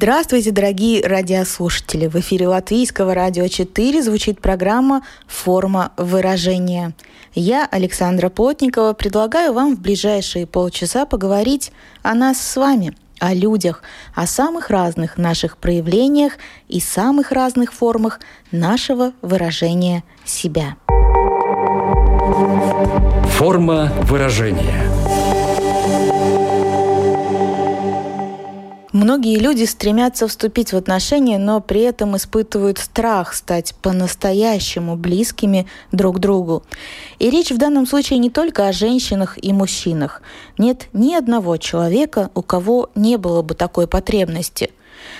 Здравствуйте, 0.00 0.52
дорогие 0.52 1.04
радиослушатели! 1.04 2.06
В 2.06 2.14
эфире 2.20 2.46
Латвийского 2.46 3.14
радио 3.14 3.48
4 3.48 4.00
звучит 4.00 4.40
программа 4.40 5.02
«Форма 5.26 5.90
выражения». 5.96 6.94
Я, 7.34 7.66
Александра 7.68 8.28
Плотникова, 8.28 8.92
предлагаю 8.92 9.52
вам 9.52 9.74
в 9.74 9.80
ближайшие 9.80 10.46
полчаса 10.46 11.04
поговорить 11.04 11.72
о 12.02 12.14
нас 12.14 12.40
с 12.40 12.54
вами, 12.54 12.94
о 13.18 13.34
людях, 13.34 13.82
о 14.14 14.28
самых 14.28 14.70
разных 14.70 15.18
наших 15.18 15.56
проявлениях 15.56 16.34
и 16.68 16.78
самых 16.78 17.32
разных 17.32 17.72
формах 17.72 18.20
нашего 18.52 19.14
выражения 19.20 20.04
себя. 20.24 20.76
Форма 23.36 23.92
выражения– 24.02 24.78
Многие 28.92 29.36
люди 29.38 29.64
стремятся 29.64 30.26
вступить 30.26 30.72
в 30.72 30.76
отношения, 30.76 31.38
но 31.38 31.60
при 31.60 31.82
этом 31.82 32.16
испытывают 32.16 32.78
страх 32.78 33.34
стать 33.34 33.74
по-настоящему 33.82 34.96
близкими 34.96 35.66
друг 35.92 36.20
другу. 36.20 36.62
И 37.18 37.28
речь 37.28 37.50
в 37.50 37.58
данном 37.58 37.86
случае 37.86 38.18
не 38.18 38.30
только 38.30 38.66
о 38.66 38.72
женщинах 38.72 39.36
и 39.42 39.52
мужчинах. 39.52 40.22
Нет 40.56 40.88
ни 40.94 41.14
одного 41.14 41.58
человека, 41.58 42.30
у 42.34 42.40
кого 42.40 42.88
не 42.94 43.18
было 43.18 43.42
бы 43.42 43.54
такой 43.54 43.86
потребности. 43.86 44.70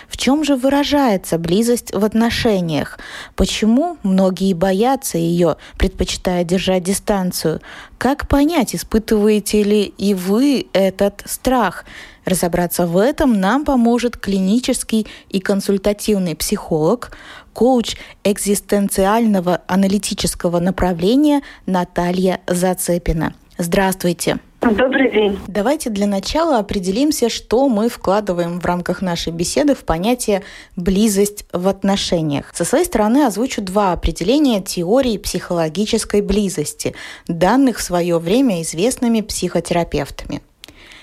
В 0.09 0.17
чем 0.17 0.45
же 0.45 0.57
выражается 0.57 1.39
близость 1.39 1.95
в 1.95 2.05
отношениях? 2.05 2.99
Почему 3.37 3.99
многие 4.03 4.55
боятся 4.55 5.19
ее, 5.19 5.57
предпочитая 5.79 6.45
держать 6.45 6.85
дистанцию? 6.85 7.61
Как 7.99 8.29
понять, 8.29 8.75
испытываете 8.75 9.63
ли 9.63 9.83
и 9.85 10.15
вы 10.15 10.67
этот 10.73 11.23
страх? 11.27 11.85
Разобраться 12.25 12.87
в 12.87 12.99
этом 12.99 13.41
нам 13.41 13.65
поможет 13.65 14.17
клинический 14.17 15.07
и 15.31 15.41
консультативный 15.41 16.37
психолог, 16.37 17.17
коуч 17.55 17.97
экзистенциального 18.23 19.63
аналитического 19.67 20.61
направления 20.61 21.43
Наталья 21.67 22.41
Зацепина. 22.47 23.35
Здравствуйте. 23.57 24.39
Добрый 24.61 25.13
день. 25.13 25.39
Давайте 25.47 25.89
для 25.89 26.07
начала 26.09 26.59
определимся, 26.59 27.29
что 27.29 27.69
мы 27.69 27.89
вкладываем 27.89 28.59
в 28.59 28.67
рамках 28.67 29.03
нашей 29.03 29.33
беседы 29.33 29.77
в 29.77 29.85
понятие 29.85 30.43
«близость 30.75 31.45
в 31.53 31.69
отношениях». 31.69 32.53
Со 32.55 32.65
своей 32.65 32.85
стороны 32.85 33.25
озвучу 33.25 33.63
два 33.63 33.93
определения 33.93 34.61
теории 34.61 35.17
психологической 35.17 36.23
близости, 36.23 36.97
данных 37.29 37.79
в 37.79 37.83
свое 37.83 38.19
время 38.19 38.61
известными 38.63 39.21
психотерапевтами. 39.21 40.43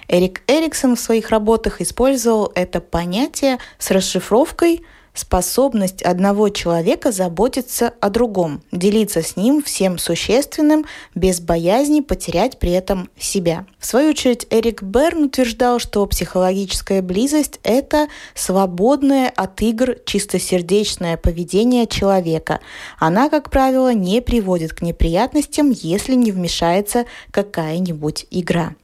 Эрик 0.09 0.41
Эриксон 0.47 0.97
в 0.97 0.99
своих 0.99 1.29
работах 1.29 1.79
использовал 1.79 2.51
это 2.55 2.81
понятие 2.81 3.59
с 3.79 3.89
расшифровкой 3.89 4.83
способность 5.15 6.03
одного 6.03 6.49
человека 6.49 7.11
заботиться 7.11 7.93
о 7.99 8.09
другом, 8.09 8.61
делиться 8.71 9.23
с 9.23 9.35
ним 9.35 9.63
всем 9.63 9.97
существенным, 9.97 10.85
без 11.15 11.39
боязни 11.39 12.01
потерять 12.01 12.59
при 12.59 12.71
этом 12.71 13.09
себя. 13.17 13.65
В 13.79 13.85
свою 13.85 14.11
очередь, 14.11 14.45
Эрик 14.51 14.83
Берн 14.83 15.23
утверждал, 15.23 15.79
что 15.79 16.05
психологическая 16.05 17.01
близость– 17.01 17.59
это 17.63 18.07
свободное 18.35 19.31
от 19.35 19.61
игр 19.61 19.95
чистосердечное 20.05 21.17
поведение 21.17 21.87
человека. 21.87 22.59
Она, 22.99 23.29
как 23.29 23.49
правило, 23.49 23.93
не 23.93 24.21
приводит 24.21 24.73
к 24.73 24.81
неприятностям, 24.81 25.71
если 25.71 26.13
не 26.13 26.31
вмешается 26.31 27.05
какая-нибудь 27.31 28.27
игра. 28.29 28.75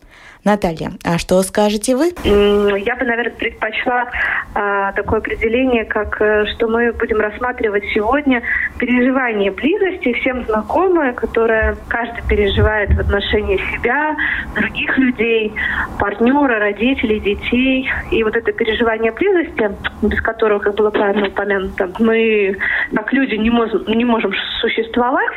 Наталья, 0.44 0.92
а 1.04 1.18
что 1.20 1.42
скажете 1.44 1.96
вы? 1.96 2.14
Я 2.24 2.96
бы, 2.96 3.06
наверное, 3.06 3.32
предпочла 3.32 4.06
а, 4.56 4.92
такое 4.94 5.20
определение, 5.20 5.86
как 5.86 6.20
э, 6.20 6.46
что 6.48 6.68
мы 6.68 6.92
будем 6.94 7.20
рассматривать 7.20 7.84
сегодня 7.94 8.42
переживание 8.80 9.52
близости, 9.52 10.14
всем 10.14 10.44
знакомое, 10.46 11.14
которое 11.14 11.78
каждый 11.88 12.24
переживает 12.28 12.92
в 12.94 13.00
отношении 13.00 13.58
себя, 13.72 14.16
других 14.56 14.98
людей, 14.98 15.54
партнера, 16.00 16.60
родителей, 16.60 17.20
детей. 17.20 17.88
И 18.10 18.24
вот 18.24 18.36
это 18.36 18.52
переживание 18.52 19.12
близости, 19.12 19.70
без 20.02 20.20
которого, 20.22 20.60
как 20.60 20.76
было 20.76 20.90
правильно 20.90 21.28
упомянуто, 21.28 21.92
мы 22.00 22.58
как 22.96 23.14
люди 23.14 23.36
не 23.36 23.50
можем, 23.50 23.84
не 23.88 24.06
можем 24.06 24.32
существовать, 24.60 25.32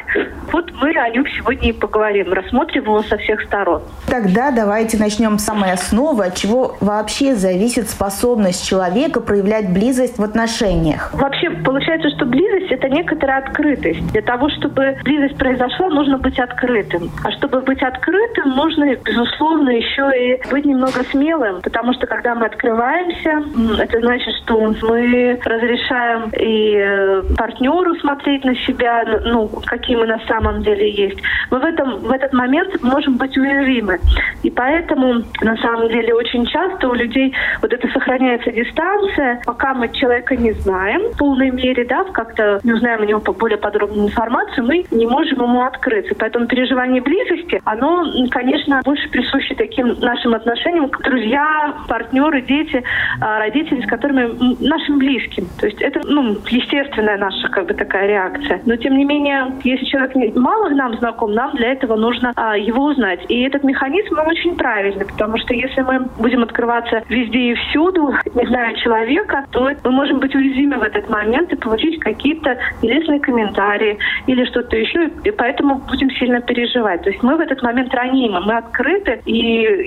вот 0.53 0.73
мы 0.81 0.91
о 0.97 1.09
нем 1.11 1.27
сегодня 1.37 1.71
и 1.71 1.73
поговорим, 1.73 2.33
рассмотрим 2.33 2.85
его 2.85 3.03
со 3.03 3.17
всех 3.19 3.43
сторон. 3.43 3.83
Тогда 4.07 4.51
давайте 4.51 4.94
давайте 4.95 4.99
начнем 4.99 5.39
с 5.39 5.45
самой 5.45 5.73
основы, 5.73 6.27
от 6.27 6.35
чего 6.35 6.77
вообще 6.81 7.35
зависит 7.35 7.89
способность 7.89 8.67
человека 8.67 9.21
проявлять 9.21 9.73
близость 9.73 10.19
в 10.19 10.23
отношениях. 10.23 11.11
Вообще 11.13 11.51
получается, 11.51 12.11
что 12.11 12.27
близость 12.27 12.71
это 12.71 12.89
некоторая 12.89 13.39
открытость. 13.39 14.07
Для 14.13 14.23
того, 14.23 14.49
чтобы 14.51 14.97
близость 15.05 15.37
произошла, 15.37 15.89
нужно 15.89 16.19
быть 16.19 16.39
открытым. 16.39 17.11
А 17.25 17.31
чтобы 17.33 17.61
быть 17.61 17.83
открытым, 17.83 18.51
нужно, 18.57 18.95
безусловно, 18.97 19.71
еще 19.71 20.11
и 20.17 20.51
быть 20.51 20.65
немного 20.65 21.05
смелым, 21.11 21.61
потому 21.63 21.93
что 21.95 22.07
когда 22.07 22.35
мы 22.35 22.47
открываемся, 22.47 23.43
это 23.79 24.01
значит, 24.01 24.35
что 24.43 24.75
мы 24.83 25.39
разрешаем 25.45 26.31
и 26.31 26.77
э, 26.77 27.23
партнеру 27.37 27.95
смотреть 28.01 28.45
на 28.45 28.55
себя, 28.57 29.05
ну, 29.25 29.49
какие 29.67 29.97
мы 29.97 30.07
на 30.07 30.21
самом 30.27 30.63
деле 30.63 30.91
есть. 30.91 31.19
Мы 31.51 31.59
в, 31.59 31.65
этом, 31.65 31.99
в 31.99 32.11
этот 32.11 32.33
момент 32.33 32.83
можем 32.83 33.17
быть 33.17 33.37
уязвимы. 33.37 33.99
И 34.43 34.51
поэтому 34.51 34.84
Поэтому, 34.87 35.23
на 35.41 35.57
самом 35.57 35.89
деле, 35.89 36.15
очень 36.15 36.45
часто 36.47 36.89
у 36.91 36.95
людей 36.95 37.35
вот 37.63 37.73
это 37.73 37.89
сохраняется 37.89 38.51
дистанция, 38.53 39.41
пока 39.47 39.73
мы 39.73 39.89
человека 39.89 40.37
не 40.37 40.53
знаем 40.53 41.11
в 41.13 41.17
полной 41.17 41.51
мере, 41.51 41.87
да, 41.87 42.05
как-то 42.13 42.61
не 42.63 42.73
узнаем 42.75 43.01
у 43.01 43.05
него 43.05 43.21
более 43.33 43.57
подробную 43.57 44.09
информацию, 44.09 44.67
мы 44.67 44.85
не 44.91 45.07
можем 45.07 45.41
ему 45.41 45.63
открыться. 45.63 46.15
Поэтому 46.19 46.47
переживание 46.47 47.01
близости, 47.01 47.63
оно, 47.65 48.05
конечно, 48.31 48.83
больше 48.85 49.09
присуще 49.09 49.55
таким 49.55 49.99
нашим 50.01 50.35
отношениям, 50.35 50.91
как 50.91 51.03
друзья, 51.03 51.75
партнеры, 51.89 52.43
дети, 52.43 52.83
а, 53.21 53.39
родители, 53.39 53.81
с 53.81 53.89
которыми 53.89 54.35
нашим 54.67 54.99
близким. 54.99 55.47
То 55.59 55.67
есть 55.67 55.81
это, 55.81 56.01
ну, 56.05 56.37
естественная 56.47 57.17
наша, 57.17 57.49
как 57.49 57.69
бы, 57.69 57.75
такая 57.75 58.07
реакция. 58.07 58.61
Но, 58.67 58.77
тем 58.77 58.99
не 58.99 59.05
менее, 59.05 59.47
если 59.65 59.87
человек 59.87 60.37
мало 60.37 60.69
нам 60.69 60.99
знаком, 60.99 61.33
нам 61.33 61.53
для 61.57 61.73
этого 61.73 61.97
нужно 61.97 62.33
а, 62.37 62.57
его 62.59 62.85
узнать. 62.85 63.21
И 63.29 63.41
этот 63.43 63.65
механизм, 63.65 64.19
он 64.19 64.29
очень 64.29 64.55
правильный 64.57 64.74
правильно, 64.75 65.05
потому 65.05 65.39
что 65.39 65.55
если 65.55 65.83
мы 65.83 66.01
будем 66.19 66.43
открываться 66.43 67.03
везде 67.09 67.53
и 67.53 67.55
всюду, 67.55 68.13
не 68.35 68.47
зная 68.47 68.75
человека, 68.75 69.45
то 69.53 69.71
мы 69.85 69.91
можем 69.91 70.19
быть 70.19 70.35
уязвимы 70.35 70.79
в 70.79 70.83
этот 70.83 71.09
момент 71.09 71.53
и 71.53 71.57
получить 71.57 72.01
какие-то 72.01 72.59
нелестные 72.83 73.21
комментарии 73.21 73.99
или 74.27 74.45
что-то 74.47 74.77
еще, 74.77 75.11
и 75.23 75.31
поэтому 75.31 75.77
будем 75.89 76.11
сильно 76.11 76.41
переживать. 76.41 77.03
То 77.03 77.11
есть 77.11 77.23
мы 77.23 77.37
в 77.37 77.41
этот 77.41 77.63
момент 77.63 77.95
ранимы, 77.95 78.41
мы 78.41 78.57
открыты, 78.57 79.21
и, 79.27 79.37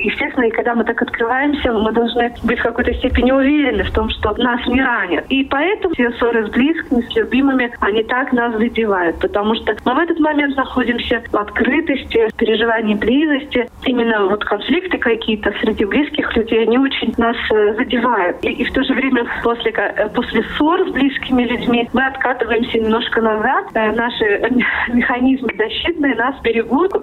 естественно, 0.05 0.45
и 0.45 0.51
когда 0.51 0.73
мы 0.73 0.85
так 0.85 1.01
открываемся, 1.01 1.73
мы 1.73 1.91
должны 1.91 2.33
быть 2.43 2.59
в 2.59 2.63
какой-то 2.63 2.93
степени 2.93 3.31
уверены 3.31 3.83
в 3.83 3.91
том, 3.91 4.09
что 4.09 4.33
нас 4.37 4.65
не 4.67 4.81
ранят. 4.81 5.25
И 5.29 5.43
поэтому 5.43 5.93
все 5.95 6.11
ссоры 6.11 6.47
с 6.47 6.49
близкими, 6.51 7.01
с 7.01 7.15
любимыми, 7.15 7.71
они 7.81 8.03
так 8.03 8.31
нас 8.31 8.55
задевают, 8.55 9.19
потому 9.19 9.55
что 9.55 9.75
мы 9.83 9.95
в 9.95 9.99
этот 9.99 10.19
момент 10.19 10.55
находимся 10.55 11.21
в 11.29 11.35
открытости, 11.35 12.29
в 12.29 12.35
переживании 12.35 12.95
близости, 12.95 13.67
именно 13.83 14.27
вот 14.27 14.45
конфликт 14.45 14.76
конфликты 14.77 14.97
какие-то 14.97 15.51
среди 15.61 15.85
близких 15.85 16.35
людей, 16.35 16.63
они 16.63 16.77
очень 16.77 17.13
нас 17.17 17.35
э, 17.51 17.75
задевают. 17.75 18.37
И, 18.43 18.49
и 18.49 18.63
в 18.63 18.73
то 18.73 18.83
же 18.83 18.93
время 18.93 19.25
после, 19.43 19.71
э, 19.71 20.09
после 20.09 20.43
ссор 20.43 20.87
с 20.87 20.91
близкими 20.91 21.43
людьми 21.43 21.89
мы 21.93 22.05
откатываемся 22.05 22.79
немножко 22.79 23.21
назад. 23.21 23.65
Э, 23.73 23.91
наши 23.93 24.41
механизмы 24.93 25.49
защитные 25.57 26.15
нас 26.15 26.35
берегут. 26.41 26.93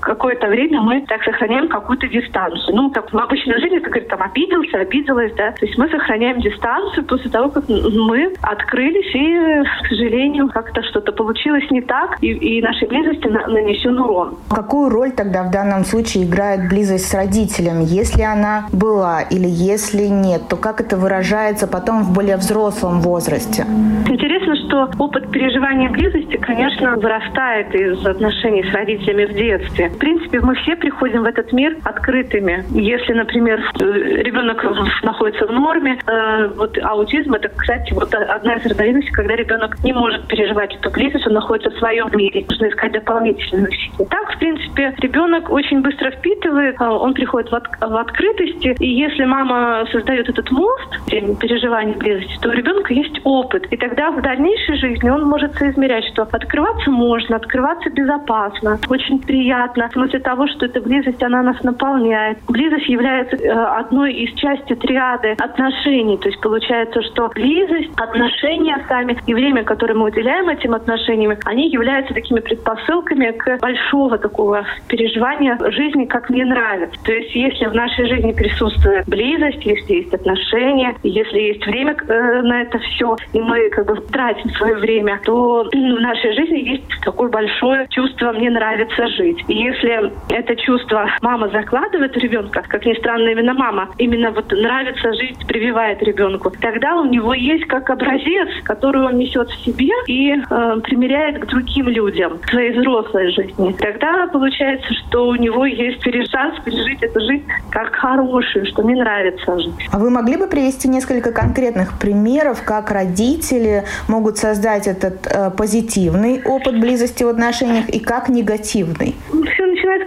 Какое-то 0.00 0.48
время 0.48 0.80
мы 0.80 1.04
так 1.06 1.22
сохраняем 1.22 1.68
какую-то 1.68 2.08
дистанцию. 2.08 2.76
Ну, 2.76 2.90
как 2.90 3.12
в 3.12 3.18
обычной 3.18 3.60
жизни, 3.60 3.78
как 3.78 4.08
там 4.08 4.22
обиделся, 4.22 4.78
обиделась, 4.78 5.32
да. 5.34 5.52
То 5.52 5.66
есть 5.66 5.78
мы 5.78 5.88
сохраняем 5.88 6.40
дистанцию 6.40 7.04
после 7.04 7.30
того, 7.30 7.50
как 7.50 7.68
мы 7.68 8.32
открылись 8.42 9.14
и, 9.14 9.84
к 9.84 9.88
сожалению, 9.88 10.48
как-то 10.48 10.82
что-то 10.82 11.12
получилось 11.12 11.70
не 11.70 11.80
так, 11.82 12.18
и, 12.20 12.28
и 12.28 12.62
нашей 12.62 12.88
близости 12.88 13.26
нанесен 13.28 13.98
урон. 13.98 14.36
Какую 14.50 14.88
роль 14.88 15.12
тогда 15.12 15.42
в 15.44 15.50
данном 15.50 15.84
случае 15.84 16.24
играет 16.24 16.68
близость 16.68 17.08
с 17.08 17.14
родителям? 17.20 17.80
Если 17.80 18.22
она 18.22 18.66
была 18.72 19.22
или 19.22 19.48
если 19.48 20.06
нет, 20.06 20.42
то 20.48 20.56
как 20.56 20.80
это 20.80 20.96
выражается 20.96 21.66
потом 21.66 22.02
в 22.02 22.14
более 22.14 22.36
взрослом 22.36 23.00
возрасте? 23.00 23.64
Интересно, 24.08 24.56
что 24.56 24.90
опыт 24.98 25.30
переживания 25.30 25.90
близости, 25.90 26.36
конечно, 26.36 26.96
вырастает 26.96 27.74
из 27.74 28.06
отношений 28.06 28.64
с 28.64 28.72
родителями 28.72 29.26
в 29.26 29.34
детстве. 29.34 29.88
В 29.88 29.98
принципе, 29.98 30.40
мы 30.40 30.54
все 30.56 30.76
приходим 30.76 31.22
в 31.22 31.26
этот 31.26 31.52
мир 31.52 31.76
открытыми. 31.84 32.64
Если, 32.70 33.12
например, 33.12 33.60
ребенок 33.78 34.64
находится 35.02 35.46
в 35.46 35.52
норме, 35.52 35.98
э, 36.06 36.48
вот 36.56 36.78
аутизм 36.82 37.34
это, 37.34 37.48
кстати, 37.48 37.92
вот 37.92 38.14
одна 38.14 38.54
из 38.54 38.66
разновидностей, 38.66 39.12
когда 39.12 39.36
ребенок 39.36 39.82
не 39.84 39.92
может 39.92 40.26
переживать 40.26 40.74
эту 40.74 40.90
близость, 40.90 41.26
он 41.26 41.34
находится 41.34 41.70
в 41.70 41.78
своем 41.78 42.08
мире, 42.14 42.44
нужно 42.48 42.68
искать 42.68 42.92
дополнительные 42.92 43.68
усилия. 43.68 44.08
Так, 44.08 44.34
в 44.34 44.38
принципе, 44.38 44.94
ребенок 44.98 45.50
очень 45.50 45.82
быстро 45.82 46.10
впитывает, 46.10 46.76
а, 46.78 47.09
он 47.10 47.14
приходит 47.14 47.50
в, 47.50 47.54
от, 47.54 47.66
в 47.80 47.96
открытости, 47.96 48.76
и 48.78 48.88
если 48.88 49.24
мама 49.24 49.84
создает 49.90 50.28
этот 50.28 50.50
мост 50.50 50.90
переживания 51.06 51.94
близости, 51.94 52.38
то 52.40 52.48
у 52.48 52.52
ребенка 52.52 52.94
есть 52.94 53.20
опыт. 53.24 53.66
И 53.72 53.76
тогда 53.76 54.10
в 54.10 54.22
дальнейшей 54.22 54.76
жизни 54.76 55.10
он 55.10 55.24
может 55.24 55.54
соизмерять, 55.56 56.04
что 56.12 56.22
открываться 56.22 56.90
можно, 56.90 57.36
открываться 57.36 57.90
безопасно, 57.90 58.78
очень 58.88 59.20
приятно, 59.20 59.88
в 59.88 59.92
смысле 59.92 60.20
того, 60.20 60.46
что 60.48 60.66
эта 60.66 60.80
близость, 60.80 61.22
она 61.22 61.42
нас 61.42 61.60
наполняет. 61.62 62.38
Близость 62.48 62.88
является 62.88 63.36
э, 63.36 63.50
одной 63.50 64.12
из 64.12 64.34
части 64.38 64.74
триады 64.74 65.34
отношений. 65.38 66.16
То 66.18 66.28
есть 66.28 66.40
получается, 66.40 67.02
что 67.02 67.28
близость, 67.28 67.90
отношения 67.96 68.78
сами 68.88 69.16
и 69.26 69.34
время, 69.34 69.64
которое 69.64 69.94
мы 69.94 70.06
уделяем 70.06 70.48
этим 70.48 70.74
отношениям, 70.74 71.36
они 71.44 71.70
являются 71.70 72.14
такими 72.14 72.40
предпосылками 72.40 73.32
к 73.32 73.58
большого 73.60 74.18
такого 74.18 74.64
переживания 74.88 75.58
жизни, 75.70 76.04
как 76.04 76.30
мне 76.30 76.44
нравится. 76.44 76.99
То 77.04 77.12
есть 77.12 77.34
если 77.34 77.66
в 77.66 77.74
нашей 77.74 78.06
жизни 78.06 78.32
присутствует 78.32 79.06
близость, 79.06 79.64
если 79.64 79.94
есть 79.94 80.14
отношения, 80.14 80.94
если 81.02 81.38
есть 81.38 81.66
время 81.66 81.96
э, 81.96 82.42
на 82.42 82.62
это 82.62 82.78
все, 82.78 83.16
и 83.32 83.40
мы 83.40 83.70
как 83.70 83.86
бы 83.86 83.96
тратим 84.12 84.50
свое 84.50 84.76
время, 84.76 85.20
то 85.24 85.64
в 85.64 86.00
нашей 86.00 86.32
жизни 86.34 86.70
есть 86.70 86.84
такое 87.02 87.30
большое 87.30 87.86
чувство 87.90 88.32
«мне 88.32 88.50
нравится 88.50 89.06
жить». 89.08 89.42
И 89.48 89.54
если 89.54 90.12
это 90.30 90.56
чувство 90.56 91.10
мама 91.22 91.48
закладывает 91.48 92.14
в 92.14 92.18
ребенка, 92.18 92.62
как 92.66 92.84
ни 92.84 92.94
странно, 92.94 93.28
именно 93.28 93.54
мама, 93.54 93.88
именно 93.98 94.30
вот 94.30 94.50
нравится 94.52 95.12
жить, 95.14 95.36
прививает 95.46 96.02
ребенку, 96.02 96.52
тогда 96.60 96.96
у 96.96 97.04
него 97.06 97.34
есть 97.34 97.64
как 97.66 97.88
образец, 97.90 98.48
который 98.64 99.02
он 99.02 99.18
несет 99.18 99.48
в 99.48 99.64
себе 99.64 99.92
и 100.06 100.32
э, 100.32 100.80
примеряет 100.82 101.38
к 101.38 101.46
другим 101.46 101.88
людям, 101.88 102.38
к 102.38 102.50
своей 102.50 102.72
взрослой 102.72 103.30
жизни. 103.32 103.74
Тогда 103.78 104.26
получается, 104.26 104.92
что 104.94 105.28
у 105.28 105.34
него 105.34 105.64
есть 105.66 106.00
шанс 106.30 106.58
пережить 106.64 106.79
эту 107.02 107.20
жизнь 107.20 107.44
как 107.70 107.94
хорошую, 107.94 108.66
что 108.66 108.82
мне 108.82 109.00
нравится 109.00 109.58
жить. 109.58 109.88
А 109.90 109.98
вы 109.98 110.10
могли 110.10 110.36
бы 110.36 110.46
привести 110.46 110.88
несколько 110.88 111.32
конкретных 111.32 111.98
примеров, 111.98 112.62
как 112.64 112.90
родители 112.90 113.84
могут 114.08 114.38
создать 114.38 114.86
этот 114.86 115.26
э, 115.26 115.50
позитивный 115.50 116.42
опыт 116.44 116.80
близости 116.80 117.24
в 117.24 117.28
отношениях 117.28 117.88
и 117.88 118.00
как 118.00 118.28
негативный? 118.28 119.14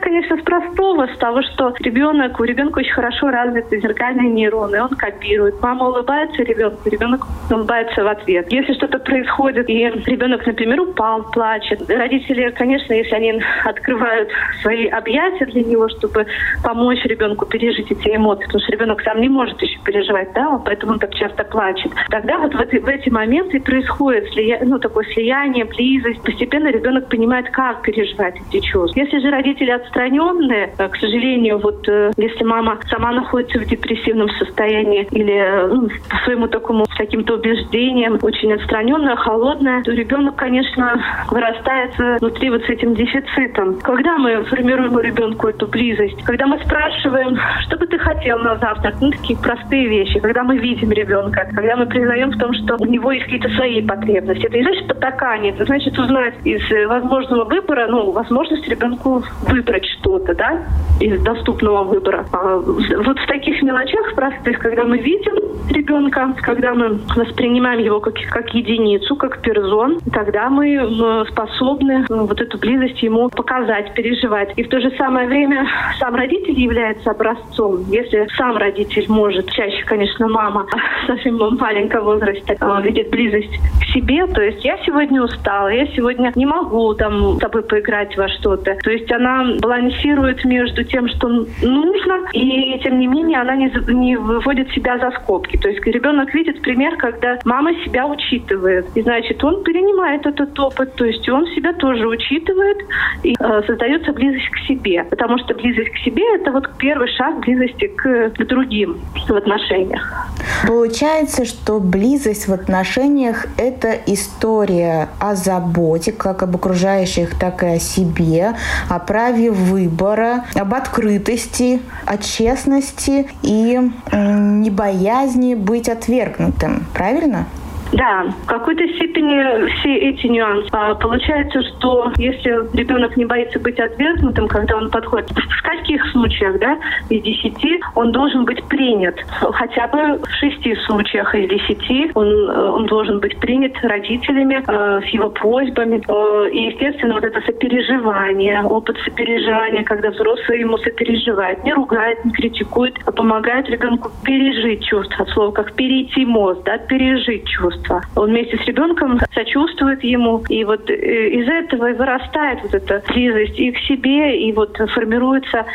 Конечно, 0.03 0.35
с 0.35 0.41
простого, 0.41 1.07
с 1.07 1.17
того, 1.17 1.41
что 1.43 1.73
ребенок, 1.79 2.37
у 2.37 2.43
ребенка 2.43 2.79
очень 2.79 2.91
хорошо 2.91 3.29
развиты 3.29 3.79
зеркальные 3.79 4.31
нейроны, 4.31 4.83
он 4.83 4.89
копирует. 4.89 5.61
Мама 5.61 5.87
улыбается 5.87 6.43
ребенку, 6.43 6.89
ребенок 6.89 7.25
улыбается 7.49 8.03
в 8.03 8.07
ответ. 8.07 8.51
Если 8.51 8.73
что-то 8.73 8.99
происходит, 8.99 9.69
и 9.69 9.85
ребенок, 10.05 10.45
например, 10.45 10.81
упал, 10.81 11.23
плачет, 11.31 11.89
родители, 11.89 12.49
конечно, 12.49 12.91
если 12.91 13.15
они 13.15 13.41
открывают 13.63 14.27
свои 14.61 14.87
объятия 14.87 15.45
для 15.45 15.63
него, 15.63 15.87
чтобы 15.87 16.25
помочь 16.61 17.05
ребенку 17.05 17.45
пережить 17.45 17.89
эти 17.89 18.13
эмоции, 18.13 18.43
потому 18.47 18.61
что 18.61 18.73
ребенок 18.73 19.01
сам 19.03 19.21
не 19.21 19.29
может 19.29 19.61
еще 19.61 19.79
переживать, 19.85 20.33
да, 20.33 20.59
поэтому 20.65 20.93
он 20.93 20.99
так 20.99 21.15
часто 21.15 21.45
плачет. 21.45 21.93
Тогда 22.09 22.39
вот 22.39 22.53
в 22.53 22.59
эти, 22.59 22.75
в 22.75 22.87
эти 22.89 23.09
моменты 23.09 23.61
происходит 23.61 24.27
слия, 24.33 24.59
ну, 24.65 24.79
такое 24.79 25.05
слияние, 25.13 25.63
близость. 25.63 26.21
Постепенно 26.23 26.67
ребенок 26.67 27.07
понимает, 27.07 27.49
как 27.51 27.83
переживать 27.83 28.35
эти 28.49 28.59
чувства. 28.59 28.99
Если 28.99 29.19
же 29.19 29.29
родители 29.31 29.71
отстраненные, 29.71 29.92
э, 29.95 30.89
к 30.89 30.95
сожалению, 30.97 31.59
вот 31.59 31.87
э, 31.87 32.11
если 32.17 32.43
мама 32.43 32.79
сама 32.89 33.11
находится 33.11 33.59
в 33.59 33.65
депрессивном 33.65 34.29
состоянии 34.39 35.07
или 35.11 35.33
э, 35.33 35.67
ну, 35.67 35.87
по 36.09 36.17
своему 36.25 36.47
такому 36.47 36.85
каким-то 36.97 37.35
убеждениям 37.35 38.17
очень 38.21 38.53
отстраненная, 38.53 39.15
холодная, 39.15 39.83
то 39.83 39.91
ребенок, 39.91 40.35
конечно, 40.35 41.01
вырастает 41.29 41.97
внутри 42.19 42.49
вот 42.49 42.63
с 42.63 42.69
этим 42.69 42.95
дефицитом. 42.95 43.79
Когда 43.81 44.17
мы 44.17 44.43
формируем 44.45 44.95
у 44.95 44.99
ребенка 44.99 45.49
эту 45.49 45.67
близость, 45.67 46.23
когда 46.23 46.47
мы 46.47 46.59
спрашиваем, 46.59 47.37
что 47.61 47.77
бы 47.77 47.87
ты 47.87 47.97
хотел 47.97 48.39
на 48.39 48.55
завтрак, 48.57 48.95
ну, 49.01 49.11
такие 49.11 49.37
простые 49.37 49.87
вещи, 49.87 50.19
когда 50.19 50.43
мы 50.43 50.57
видим 50.57 50.91
ребенка, 50.91 51.47
когда 51.53 51.75
мы 51.75 51.85
признаем 51.85 52.31
в 52.31 52.37
том, 52.37 52.53
что 52.53 52.77
у 52.79 52.85
него 52.85 53.11
есть 53.11 53.25
какие-то 53.25 53.49
свои 53.49 53.81
потребности. 53.81 54.45
Это 54.45 54.57
не 54.57 54.63
значит 54.63 54.87
потакание, 54.87 55.53
это 55.53 55.65
значит 55.65 55.97
узнать 55.97 56.35
из 56.43 56.61
возможного 56.87 57.45
выбора, 57.45 57.87
ну, 57.87 58.11
возможность 58.11 58.67
ребенку 58.67 59.23
выбрать 59.47 59.82
что-то, 59.83 60.33
да, 60.35 60.63
из 60.99 61.21
доступного 61.23 61.83
выбора. 61.83 62.25
А 62.31 62.57
вот 62.57 63.19
в 63.19 63.27
таких 63.27 63.61
мелочах 63.61 64.13
простых, 64.15 64.59
когда 64.59 64.83
мы 64.83 64.97
видим 64.97 65.53
ребенка, 65.69 66.33
когда 66.41 66.73
мы 66.73 66.99
воспринимаем 67.15 67.79
его 67.79 67.99
как, 67.99 68.15
как 68.29 68.53
единицу, 68.53 69.15
как 69.15 69.41
персон, 69.41 69.99
тогда 70.11 70.49
мы 70.49 71.25
способны 71.29 72.05
вот 72.09 72.39
эту 72.41 72.57
близость 72.57 73.01
ему 73.01 73.29
показать, 73.29 73.93
переживать. 73.93 74.53
И 74.57 74.63
в 74.63 74.69
то 74.69 74.79
же 74.79 74.91
самое 74.97 75.27
время 75.27 75.67
сам 75.99 76.15
родитель 76.15 76.59
является 76.59 77.11
образцом. 77.11 77.83
Если 77.89 78.27
сам 78.37 78.57
родитель 78.57 79.05
может, 79.09 79.49
чаще, 79.51 79.83
конечно, 79.85 80.27
мама 80.27 80.65
совсем 81.07 81.37
маленьком 81.57 82.03
возрасте 82.03 82.57
а, 82.59 82.81
видит 82.81 83.09
близость 83.09 83.59
к 83.79 83.85
себе, 83.93 84.25
то 84.27 84.41
есть 84.41 84.63
я 84.63 84.77
сегодня 84.85 85.21
устала, 85.21 85.67
я 85.67 85.87
сегодня 85.87 86.31
не 86.35 86.45
могу 86.45 86.93
там 86.93 87.35
с 87.35 87.39
тобой 87.39 87.63
поиграть 87.63 88.15
во 88.17 88.27
что-то. 88.29 88.75
То 88.83 88.91
есть 88.91 89.11
она 89.11 89.45
балансирует 89.73 90.45
между 90.45 90.83
тем, 90.83 91.07
что 91.09 91.27
нужно, 91.27 92.29
и 92.33 92.79
тем 92.83 92.99
не 92.99 93.07
менее 93.07 93.41
она 93.41 93.55
не, 93.55 93.71
не 93.93 94.15
выводит 94.15 94.69
себя 94.71 94.97
за 94.97 95.11
скобки. 95.19 95.57
То 95.57 95.69
есть 95.69 95.85
ребенок 95.85 96.33
видит 96.33 96.61
пример, 96.61 96.95
когда 96.97 97.39
мама 97.45 97.71
себя 97.85 98.05
учитывает. 98.05 98.85
И 98.95 99.01
значит, 99.01 99.43
он 99.43 99.63
перенимает 99.63 100.25
этот 100.25 100.57
опыт, 100.59 100.95
то 100.95 101.05
есть 101.05 101.27
он 101.29 101.47
себя 101.47 101.73
тоже 101.73 102.07
учитывает, 102.07 102.77
и 103.23 103.35
э, 103.39 103.61
создается 103.67 104.13
близость 104.13 104.49
к 104.49 104.57
себе. 104.67 105.03
Потому 105.03 105.37
что 105.39 105.53
близость 105.55 105.89
к 105.89 105.97
себе– 105.97 106.23
это 106.35 106.51
вот 106.51 106.69
первый 106.77 107.07
шаг 107.09 107.39
близости 107.39 107.87
к, 107.87 108.29
к 108.29 108.45
другим 108.45 108.97
в 109.27 109.31
отношениях. 109.31 110.27
Получается, 110.67 111.45
что 111.45 111.79
близость 111.79 112.47
в 112.47 112.53
отношениях– 112.53 113.45
это 113.57 113.97
история 114.07 115.09
о 115.19 115.35
заботе, 115.35 116.11
как 116.11 116.43
об 116.43 116.55
окружающих, 116.55 117.37
так 117.39 117.63
и 117.63 117.67
о 117.67 117.79
себе, 117.79 118.53
о 118.89 118.99
праве 118.99 119.51
выбора, 119.63 120.45
об 120.55 120.73
открытости, 120.73 121.81
о 122.05 122.17
честности 122.17 123.27
и 123.41 123.79
небоязни 124.11 125.55
быть 125.55 125.89
отвергнутым. 125.89 126.85
Правильно? 126.93 127.47
Да, 127.93 128.25
в 128.43 128.47
какой-то 128.47 128.87
степени 128.95 129.69
все 129.77 129.95
эти 129.95 130.25
нюансы. 130.25 130.67
А, 130.71 130.95
получается, 130.95 131.61
что 131.61 132.11
если 132.17 132.75
ребенок 132.75 133.15
не 133.17 133.25
боится 133.25 133.59
быть 133.59 133.79
отвергнутым, 133.79 134.47
когда 134.47 134.77
он 134.77 134.89
подходит, 134.89 135.29
в 135.29 135.61
каких 135.61 136.03
случаях, 136.11 136.59
да, 136.59 136.79
из 137.09 137.21
десяти 137.21 137.79
он 137.93 138.11
должен 138.11 138.45
быть 138.45 138.63
принят. 138.63 139.15
Хотя 139.39 139.87
бы 139.87 140.19
в 140.19 140.29
шести 140.39 140.75
случаях 140.87 141.35
из 141.35 141.49
десяти 141.49 142.09
он, 142.15 142.27
э, 142.27 142.69
он 142.69 142.85
должен 142.87 143.19
быть 143.19 143.37
принят 143.37 143.73
родителями 143.83 144.63
э, 144.65 145.01
с 145.01 145.13
его 145.13 145.29
просьбами. 145.29 146.01
Э, 146.07 146.49
и, 146.49 146.71
естественно, 146.71 147.13
вот 147.13 147.23
это 147.23 147.41
сопереживание, 147.41 148.63
опыт 148.63 148.97
сопереживания, 149.05 149.83
когда 149.83 150.09
взрослый 150.09 150.61
ему 150.61 150.77
сопереживает, 150.79 151.63
не 151.63 151.73
ругает, 151.73 152.25
не 152.25 152.31
критикует, 152.31 152.95
а 153.05 153.11
помогает 153.11 153.69
ребенку 153.69 154.09
пережить 154.23 154.83
чувства, 154.83 155.25
от 155.25 155.29
слова 155.29 155.51
как 155.51 155.73
перейти 155.73 156.25
мост, 156.25 156.63
да, 156.63 156.79
пережить 156.79 157.47
чувства 157.47 157.82
чувства. 157.83 158.01
Он 158.15 158.29
вместе 158.29 158.57
с 158.57 158.65
ребенком 158.65 159.19
сочувствует 159.33 160.03
ему, 160.03 160.43
и 160.49 160.63
вот 160.63 160.89
э, 160.89 160.93
из 160.93 161.47
этого 161.47 161.91
и 161.91 161.93
вырастает 161.93 162.59
вот 162.63 162.73
эта 162.73 163.01
близость 163.07 163.57
и 163.59 163.71
к 163.71 163.77
себе, 163.79 164.39
и 164.39 164.51
вот 164.53 164.77
формируется 164.93 165.65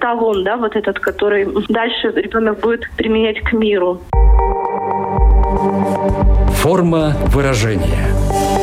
талон, 0.00 0.44
да, 0.44 0.56
вот 0.56 0.76
этот, 0.76 0.98
который 0.98 1.46
дальше 1.68 2.12
ребенок 2.14 2.60
будет 2.60 2.88
применять 2.96 3.40
к 3.40 3.52
миру. 3.52 4.00
Форма 6.56 7.12
выражения. 7.28 8.55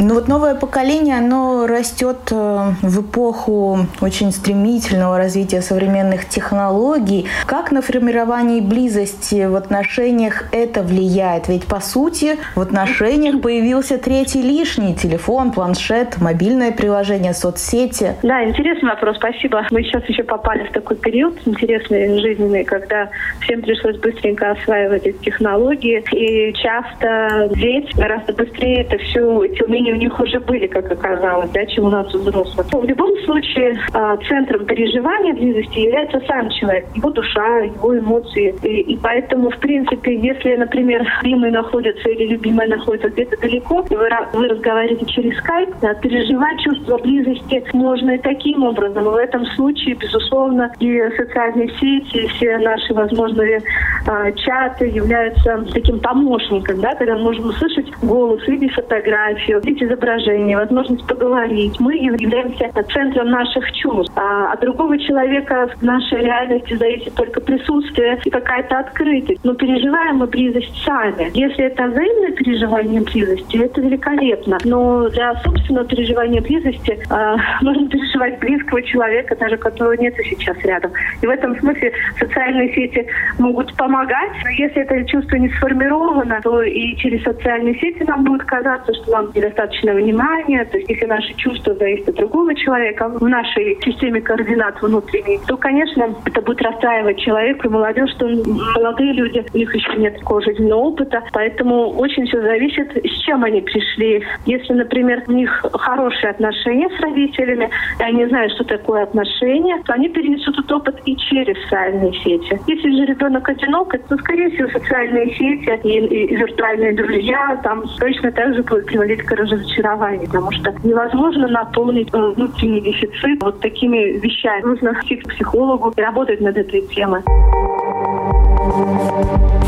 Вот 0.00 0.28
новое 0.28 0.54
поколение, 0.54 1.18
оно 1.18 1.66
растет 1.66 2.32
э, 2.32 2.72
в 2.80 3.02
эпоху 3.02 3.80
очень 4.00 4.32
стремительного 4.32 5.18
развития 5.18 5.60
современных 5.60 6.26
технологий. 6.26 7.26
Как 7.44 7.70
на 7.70 7.82
формирование 7.82 8.62
близости 8.62 9.46
в 9.46 9.54
отношениях 9.56 10.48
это 10.52 10.82
влияет? 10.82 11.48
Ведь, 11.48 11.66
по 11.66 11.80
сути, 11.80 12.38
в 12.56 12.62
отношениях 12.62 13.42
появился 13.42 13.98
третий 13.98 14.40
лишний 14.40 14.94
телефон, 14.94 15.52
планшет, 15.52 16.18
мобильное 16.18 16.72
приложение, 16.72 17.34
соцсети. 17.34 18.14
Да, 18.22 18.42
интересный 18.42 18.88
вопрос, 18.88 19.18
спасибо. 19.18 19.66
Мы 19.70 19.82
сейчас 19.82 20.02
еще 20.08 20.22
попали 20.22 20.64
в 20.64 20.72
такой 20.72 20.96
период 20.96 21.38
интересный, 21.44 22.18
жизненный, 22.20 22.64
когда 22.64 23.10
всем 23.42 23.60
пришлось 23.60 23.98
быстренько 23.98 24.52
осваивать 24.52 25.04
эти 25.04 25.18
технологии. 25.18 26.02
И 26.12 26.54
часто 26.54 27.50
дети 27.54 27.94
гораздо 27.94 28.32
быстрее 28.32 28.80
это 28.80 28.96
все, 28.96 29.44
эти 29.44 29.62
умения 29.62 29.89
у 29.92 29.96
них 29.96 30.18
уже 30.18 30.40
были, 30.40 30.66
как 30.66 30.90
оказалось, 30.90 31.50
да, 31.50 31.64
чем 31.66 31.84
у 31.84 31.90
нас 31.90 32.14
у 32.14 32.18
взрослых. 32.18 32.66
В 32.72 32.84
любом 32.84 33.10
случае 33.24 33.78
а, 33.92 34.16
центром 34.28 34.64
переживания 34.66 35.34
близости 35.34 35.80
является 35.80 36.20
сам 36.26 36.50
человек, 36.50 36.86
его 36.94 37.10
душа, 37.10 37.58
его 37.60 37.98
эмоции. 37.98 38.54
И, 38.62 38.80
и 38.92 38.96
поэтому, 38.96 39.50
в 39.50 39.58
принципе, 39.58 40.16
если, 40.16 40.56
например, 40.56 41.06
любимый 41.22 41.50
находится 41.50 42.08
или 42.08 42.26
любимая 42.26 42.68
находится 42.68 43.08
где-то 43.08 43.40
далеко, 43.40 43.84
и 43.88 43.94
вы, 43.94 44.08
вы 44.32 44.48
разговариваете 44.48 45.06
через 45.06 45.36
скайп, 45.38 45.70
да, 45.80 45.94
переживать 45.94 46.60
чувство 46.60 46.98
близости 46.98 47.64
можно 47.72 48.12
и 48.12 48.18
таким 48.18 48.64
образом. 48.64 49.04
в 49.04 49.16
этом 49.16 49.44
случае, 49.56 49.94
безусловно, 49.94 50.72
и 50.80 51.00
социальные 51.16 51.68
сети, 51.78 52.24
и 52.24 52.26
все 52.28 52.58
наши 52.58 52.92
возможные 52.94 53.60
э, 54.06 54.32
чаты 54.32 54.86
являются 54.86 55.64
таким 55.72 56.00
помощником, 56.00 56.80
да, 56.80 56.94
когда 56.94 57.16
мы 57.16 57.24
можем 57.24 57.48
услышать 57.48 57.90
голос, 58.02 58.46
видеть 58.46 58.72
фотографию, 58.72 59.60
видеть 59.62 59.79
изображение, 59.82 60.56
возможность 60.56 61.06
поговорить. 61.06 61.78
Мы 61.80 61.96
являемся 61.96 62.70
центром 62.92 63.30
наших 63.30 63.72
чувств. 63.72 64.12
А 64.16 64.52
от 64.52 64.60
другого 64.60 64.98
человека 64.98 65.68
в 65.76 65.82
нашей 65.82 66.22
реальности 66.22 66.74
зависит 66.74 67.14
только 67.14 67.40
присутствие 67.40 68.20
и 68.24 68.30
какая-то 68.30 68.78
открытость. 68.78 69.44
Но 69.44 69.54
переживаем 69.54 70.16
мы 70.16 70.26
близость 70.26 70.72
сами. 70.84 71.30
Если 71.34 71.64
это 71.64 71.86
взаимное 71.86 72.32
переживание 72.32 73.00
близости, 73.00 73.56
это 73.56 73.80
великолепно. 73.80 74.58
Но 74.64 75.08
для 75.08 75.34
собственного 75.42 75.86
переживания 75.86 76.40
близости 76.40 76.98
э, 77.10 77.36
нужно 77.62 77.88
переживать 77.88 78.38
близкого 78.40 78.82
человека, 78.82 79.36
даже 79.36 79.56
которого 79.56 79.92
нет 79.92 80.14
сейчас 80.28 80.56
рядом. 80.64 80.92
И 81.22 81.26
в 81.26 81.30
этом 81.30 81.58
смысле 81.58 81.92
социальные 82.18 82.74
сети 82.74 83.06
могут 83.38 83.74
помогать. 83.76 84.32
Но 84.44 84.50
если 84.50 84.82
это 84.82 85.04
чувство 85.06 85.36
не 85.36 85.48
сформировано, 85.50 86.40
то 86.42 86.62
и 86.62 86.96
через 86.96 87.22
социальные 87.22 87.74
сети 87.78 88.04
нам 88.04 88.24
будет 88.24 88.44
казаться, 88.44 88.92
что 88.94 89.10
нам 89.12 89.30
недостаточно 89.34 89.69
внимания. 89.94 90.64
То 90.64 90.78
есть 90.78 90.90
если 90.90 91.06
наши 91.06 91.34
чувства 91.34 91.74
зависят 91.74 92.10
от 92.10 92.14
другого 92.16 92.54
человека 92.54 93.08
в 93.08 93.28
нашей 93.28 93.78
системе 93.84 94.20
координат 94.20 94.80
внутренней, 94.82 95.40
то, 95.46 95.56
конечно, 95.56 96.14
это 96.24 96.40
будет 96.42 96.62
расстраивать 96.62 97.18
человека 97.18 97.66
и 97.66 97.70
молодежь, 97.70 98.10
что 98.10 98.26
молодые 98.26 99.12
люди, 99.12 99.44
у 99.52 99.58
них 99.58 99.74
еще 99.74 99.96
нет 99.96 100.18
такого 100.18 100.42
жизненного 100.42 100.80
опыта, 100.80 101.22
поэтому 101.32 101.90
очень 101.90 102.26
все 102.26 102.40
зависит, 102.40 102.90
с 102.96 103.20
чем 103.22 103.44
они 103.44 103.60
пришли. 103.60 104.22
Если, 104.46 104.72
например, 104.72 105.22
у 105.26 105.32
них 105.32 105.64
хорошие 105.72 106.30
отношения 106.30 106.88
с 106.88 107.00
родителями, 107.00 107.68
и 107.98 108.02
они 108.02 108.26
знают, 108.26 108.52
что 108.52 108.64
такое 108.64 109.02
отношения, 109.02 109.80
то 109.84 109.92
они 109.94 110.08
перенесут 110.08 110.58
этот 110.58 110.72
опыт 110.72 111.00
и 111.04 111.16
через 111.16 111.60
социальные 111.62 112.12
сети. 112.14 112.60
Если 112.66 112.90
же 112.96 113.04
ребенок 113.06 113.48
одинок, 113.48 113.94
то, 114.08 114.16
скорее 114.18 114.50
всего, 114.50 114.68
социальные 114.68 115.34
сети 115.34 115.78
и, 115.84 115.88
и, 115.88 116.26
и 116.26 116.36
виртуальные 116.36 116.94
друзья 116.94 117.60
там 117.62 117.84
точно 117.98 118.32
так 118.32 118.54
же 118.54 118.62
будут 118.62 118.86
приводить 118.86 119.22
к 119.22 119.32
разочарованию, 119.50 120.26
потому 120.26 120.50
что 120.52 120.72
невозможно 120.82 121.48
наполнить 121.48 122.08
э, 122.12 122.18
внутренний 122.18 122.80
дефицит 122.80 123.42
вот 123.42 123.60
такими 123.60 124.18
вещами. 124.18 124.62
Нужно 124.62 124.96
идти 125.02 125.16
к 125.16 125.28
психологу 125.28 125.92
и 125.96 126.00
работать 126.00 126.40
над 126.40 126.56
этой 126.56 126.82
темой. 126.82 127.22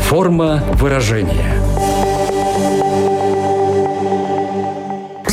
Форма 0.01 0.59
выражения. 0.73 1.53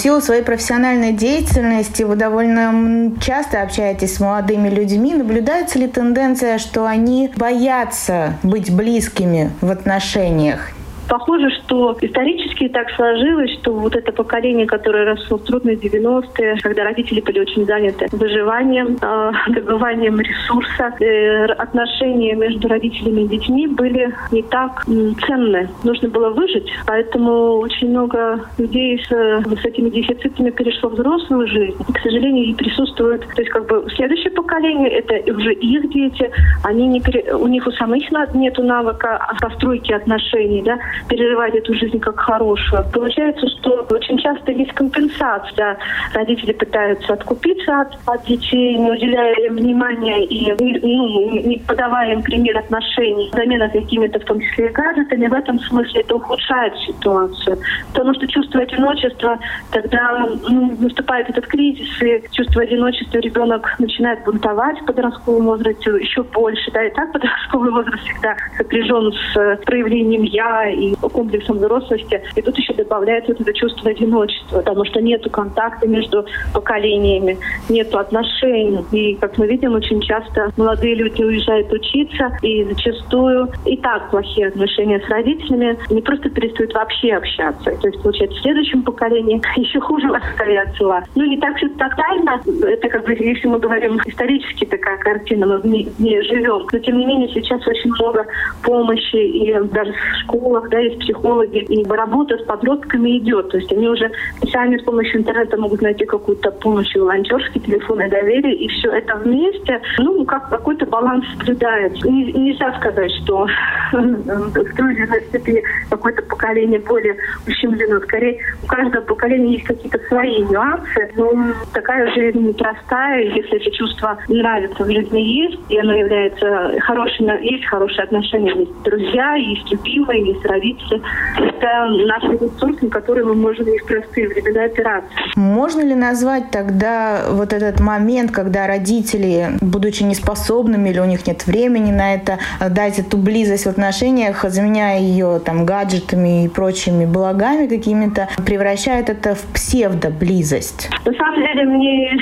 силу 0.00 0.22
своей 0.22 0.42
профессиональной 0.42 1.12
деятельности 1.12 2.02
вы 2.02 2.16
довольно 2.16 3.12
часто 3.20 3.62
общаетесь 3.62 4.16
с 4.16 4.20
молодыми 4.20 4.70
людьми. 4.70 5.14
Наблюдается 5.14 5.78
ли 5.78 5.86
тенденция, 5.86 6.58
что 6.58 6.86
они 6.86 7.30
боятся 7.36 8.38
быть 8.42 8.74
близкими 8.74 9.50
в 9.60 9.70
отношениях? 9.70 10.72
Похоже, 11.10 11.50
что 11.50 11.96
исторически 12.00 12.68
так 12.68 12.88
сложилось, 12.92 13.50
что 13.60 13.72
вот 13.72 13.96
это 13.96 14.12
поколение, 14.12 14.64
которое 14.64 15.04
росло 15.04 15.38
в 15.38 15.44
трудные 15.44 15.74
90-е, 15.74 16.56
когда 16.62 16.84
родители 16.84 17.20
были 17.20 17.40
очень 17.40 17.66
заняты 17.66 18.06
выживанием, 18.12 18.96
э, 19.02 19.32
добыванием 19.48 20.20
ресурса, 20.20 20.94
э, 21.00 21.46
отношения 21.46 22.34
между 22.36 22.68
родителями 22.68 23.22
и 23.22 23.28
детьми 23.28 23.66
были 23.66 24.14
не 24.30 24.42
так 24.44 24.84
э, 24.86 25.10
ценны. 25.26 25.68
Нужно 25.82 26.08
было 26.10 26.30
выжить, 26.30 26.70
поэтому 26.86 27.58
очень 27.58 27.90
много 27.90 28.44
людей 28.56 29.02
с, 29.04 29.08
с 29.10 29.64
этими 29.64 29.90
дефицитами 29.90 30.50
перешло 30.50 30.90
в 30.90 30.94
взрослую 30.94 31.48
жизнь. 31.48 31.76
И, 31.88 31.92
к 31.92 31.98
сожалению, 31.98 32.44
и 32.44 32.54
присутствуют, 32.54 33.22
то 33.34 33.42
есть 33.42 33.50
как 33.50 33.66
бы 33.66 33.84
следующее 33.96 34.30
поколение, 34.30 34.88
это 34.90 35.32
уже 35.32 35.54
их 35.54 35.90
дети, 35.90 36.30
они 36.62 36.86
не 36.86 37.00
пере, 37.00 37.34
у 37.34 37.48
них 37.48 37.66
у 37.66 37.72
самих 37.72 38.08
нет 38.34 38.58
навыка 38.58 39.20
постройки 39.40 39.92
отношений, 39.92 40.62
да, 40.62 40.78
переживать 41.08 41.54
эту 41.54 41.74
жизнь 41.74 41.98
как 42.00 42.18
хорошую. 42.18 42.84
Получается, 42.92 43.46
что 43.48 43.86
очень 43.90 44.18
часто 44.18 44.52
есть 44.52 44.72
компенсация. 44.72 45.78
Родители 46.14 46.52
пытаются 46.52 47.12
откупиться 47.12 47.80
от, 47.80 47.98
от 48.06 48.26
детей, 48.26 48.76
не 48.76 48.90
уделяя 48.90 49.34
им 49.46 49.56
внимания 49.56 50.24
и 50.24 50.50
ну, 50.52 51.30
не 51.30 51.58
подавая 51.66 52.12
им 52.12 52.22
пример 52.22 52.58
отношений, 52.58 53.30
замена 53.32 53.68
какими-то, 53.68 54.18
в 54.20 54.24
том 54.24 54.40
числе 54.40 54.66
и 54.66 54.72
гаджетами. 54.72 55.26
В 55.26 55.34
этом 55.34 55.58
смысле 55.60 56.00
это 56.00 56.16
ухудшает 56.16 56.74
ситуацию. 56.86 57.58
Потому 57.92 58.14
что 58.14 58.26
чувство 58.28 58.60
одиночества, 58.60 59.38
тогда 59.70 60.26
ну, 60.48 60.76
наступает 60.80 61.28
этот 61.30 61.46
кризис, 61.46 61.88
и 62.02 62.22
чувство 62.32 62.62
одиночества 62.62 63.18
ребенок 63.18 63.74
начинает 63.78 64.24
бунтовать 64.24 64.80
в 64.80 64.84
подростковом 64.86 65.46
возрасте 65.46 65.90
еще 66.00 66.22
больше. 66.22 66.70
Да, 66.72 66.84
и 66.84 66.90
так 66.90 67.12
подростковый 67.12 67.70
возраст 67.70 68.02
всегда 68.04 68.36
сопряжен 68.56 69.12
с 69.12 69.56
проявлением 69.64 70.22
«я» 70.22 70.70
и 70.80 70.94
комплексом 70.96 71.58
взрослости. 71.58 72.22
И 72.34 72.42
тут 72.42 72.56
еще 72.56 72.72
добавляется 72.74 73.32
вот 73.32 73.40
это 73.40 73.52
чувство 73.52 73.90
одиночества, 73.90 74.58
потому 74.58 74.84
что 74.84 75.00
нет 75.00 75.26
контакта 75.30 75.86
между 75.86 76.24
поколениями, 76.54 77.38
нет 77.68 77.94
отношений. 77.94 78.84
И, 78.92 79.14
как 79.16 79.36
мы 79.38 79.46
видим, 79.46 79.74
очень 79.74 80.00
часто 80.00 80.50
молодые 80.56 80.94
люди 80.94 81.22
уезжают 81.22 81.72
учиться, 81.72 82.36
и 82.42 82.64
зачастую 82.64 83.48
и 83.66 83.76
так 83.76 84.10
плохие 84.10 84.48
отношения 84.48 85.00
с 85.00 85.08
родителями, 85.08 85.78
они 85.90 86.00
просто 86.00 86.30
перестают 86.30 86.72
вообще 86.74 87.12
общаться. 87.12 87.70
То 87.80 87.88
есть, 87.88 88.02
получается, 88.02 88.38
в 88.38 88.42
следующем 88.42 88.82
поколении 88.82 89.40
еще 89.56 89.80
хуже 89.80 90.08
стоят. 90.34 90.68
Ну, 91.14 91.24
не 91.24 91.38
так 91.38 91.56
все 91.56 91.68
тотально. 91.70 92.40
Это 92.62 92.88
как 92.88 93.04
бы, 93.04 93.12
если 93.12 93.48
мы 93.48 93.58
говорим 93.58 93.98
исторически 94.06 94.64
такая 94.64 94.98
картина, 94.98 95.46
мы 95.46 95.58
в 95.58 95.66
ней, 95.66 95.88
в 95.98 96.00
ней 96.00 96.22
живем. 96.22 96.66
Но, 96.72 96.78
тем 96.78 96.98
не 96.98 97.06
менее, 97.06 97.28
сейчас 97.28 97.66
очень 97.66 97.90
много 97.90 98.26
помощи 98.62 99.16
и 99.16 99.52
даже 99.68 99.92
в 99.92 100.16
школах, 100.22 100.69
да, 100.70 100.78
есть 100.78 101.00
психологи, 101.00 101.58
и 101.58 101.84
работа 101.84 102.38
с 102.38 102.42
подростками 102.44 103.18
идет. 103.18 103.50
То 103.50 103.58
есть 103.58 103.72
они 103.72 103.88
уже 103.88 104.10
сами 104.50 104.78
с 104.78 104.82
помощью 104.82 105.20
интернета 105.20 105.56
могут 105.56 105.82
найти 105.82 106.04
какую-то 106.04 106.50
помощь, 106.52 106.94
волонтерский 106.94 107.60
телефон 107.60 108.02
и 108.02 108.08
доверие, 108.08 108.54
и 108.54 108.68
все 108.68 108.90
это 108.92 109.16
вместе, 109.16 109.80
ну, 109.98 110.24
как 110.24 110.48
какой-то 110.48 110.86
баланс 110.86 111.24
соблюдается. 111.36 112.08
Не, 112.08 112.32
нельзя 112.32 112.72
сказать, 112.78 113.10
что 113.22 113.46
в 113.92 114.76
той 114.76 114.94
или 114.94 115.28
степени 115.28 115.62
какое-то 115.90 116.22
поколение 116.22 116.80
более 116.80 117.16
ущемлено. 117.46 118.00
Скорее, 118.00 118.38
у 118.62 118.66
каждого 118.66 119.02
поколения 119.04 119.54
есть 119.54 119.64
какие-то 119.64 119.98
свои 120.08 120.42
нюансы, 120.44 121.10
но 121.16 121.32
такая 121.72 122.12
жизнь 122.14 122.48
непростая, 122.48 123.24
если 123.24 123.60
это 123.60 123.70
чувство 123.72 124.18
нравится 124.28 124.84
в 124.84 124.90
жизни 124.90 125.20
есть, 125.20 125.60
и 125.68 125.78
оно 125.78 125.94
является 125.94 126.80
хорошим, 126.80 127.26
есть 127.42 127.64
хорошие 127.66 128.04
отношения, 128.04 128.52
есть 128.54 128.82
друзья, 128.82 129.34
есть 129.34 129.70
любимые, 129.70 130.26
есть 130.26 130.44
родители, 130.46 130.59
родители. 130.60 131.02
Это 131.36 131.86
наш 132.06 132.22
ресурс, 132.40 132.80
на 132.82 132.88
который 132.88 133.24
мы 133.24 133.34
можем 133.34 133.66
в 133.66 133.86
простые 133.86 134.28
времена 134.28 134.64
опираться. 134.64 135.10
Можно 135.36 135.82
ли 135.82 135.94
назвать 135.94 136.50
тогда 136.50 137.22
вот 137.30 137.52
этот 137.52 137.80
момент, 137.80 138.30
когда 138.30 138.66
родители, 138.66 139.50
будучи 139.60 140.02
неспособными 140.02 140.90
или 140.90 141.00
у 141.00 141.04
них 141.04 141.26
нет 141.26 141.46
времени 141.46 141.90
на 141.90 142.14
это, 142.14 142.38
дать 142.70 142.98
эту 142.98 143.16
близость 143.16 143.66
в 143.66 143.68
отношениях, 143.68 144.44
заменяя 144.48 145.00
ее 145.00 145.40
там 145.44 145.64
гаджетами 145.64 146.44
и 146.44 146.48
прочими 146.48 147.04
благами 147.04 147.66
какими-то, 147.66 148.28
превращает 148.44 149.08
это 149.08 149.34
в 149.34 149.42
псевдоблизость? 149.54 150.90
На 151.04 151.12
самом 151.12 151.40
деле 151.40 151.64
мне 151.64 152.18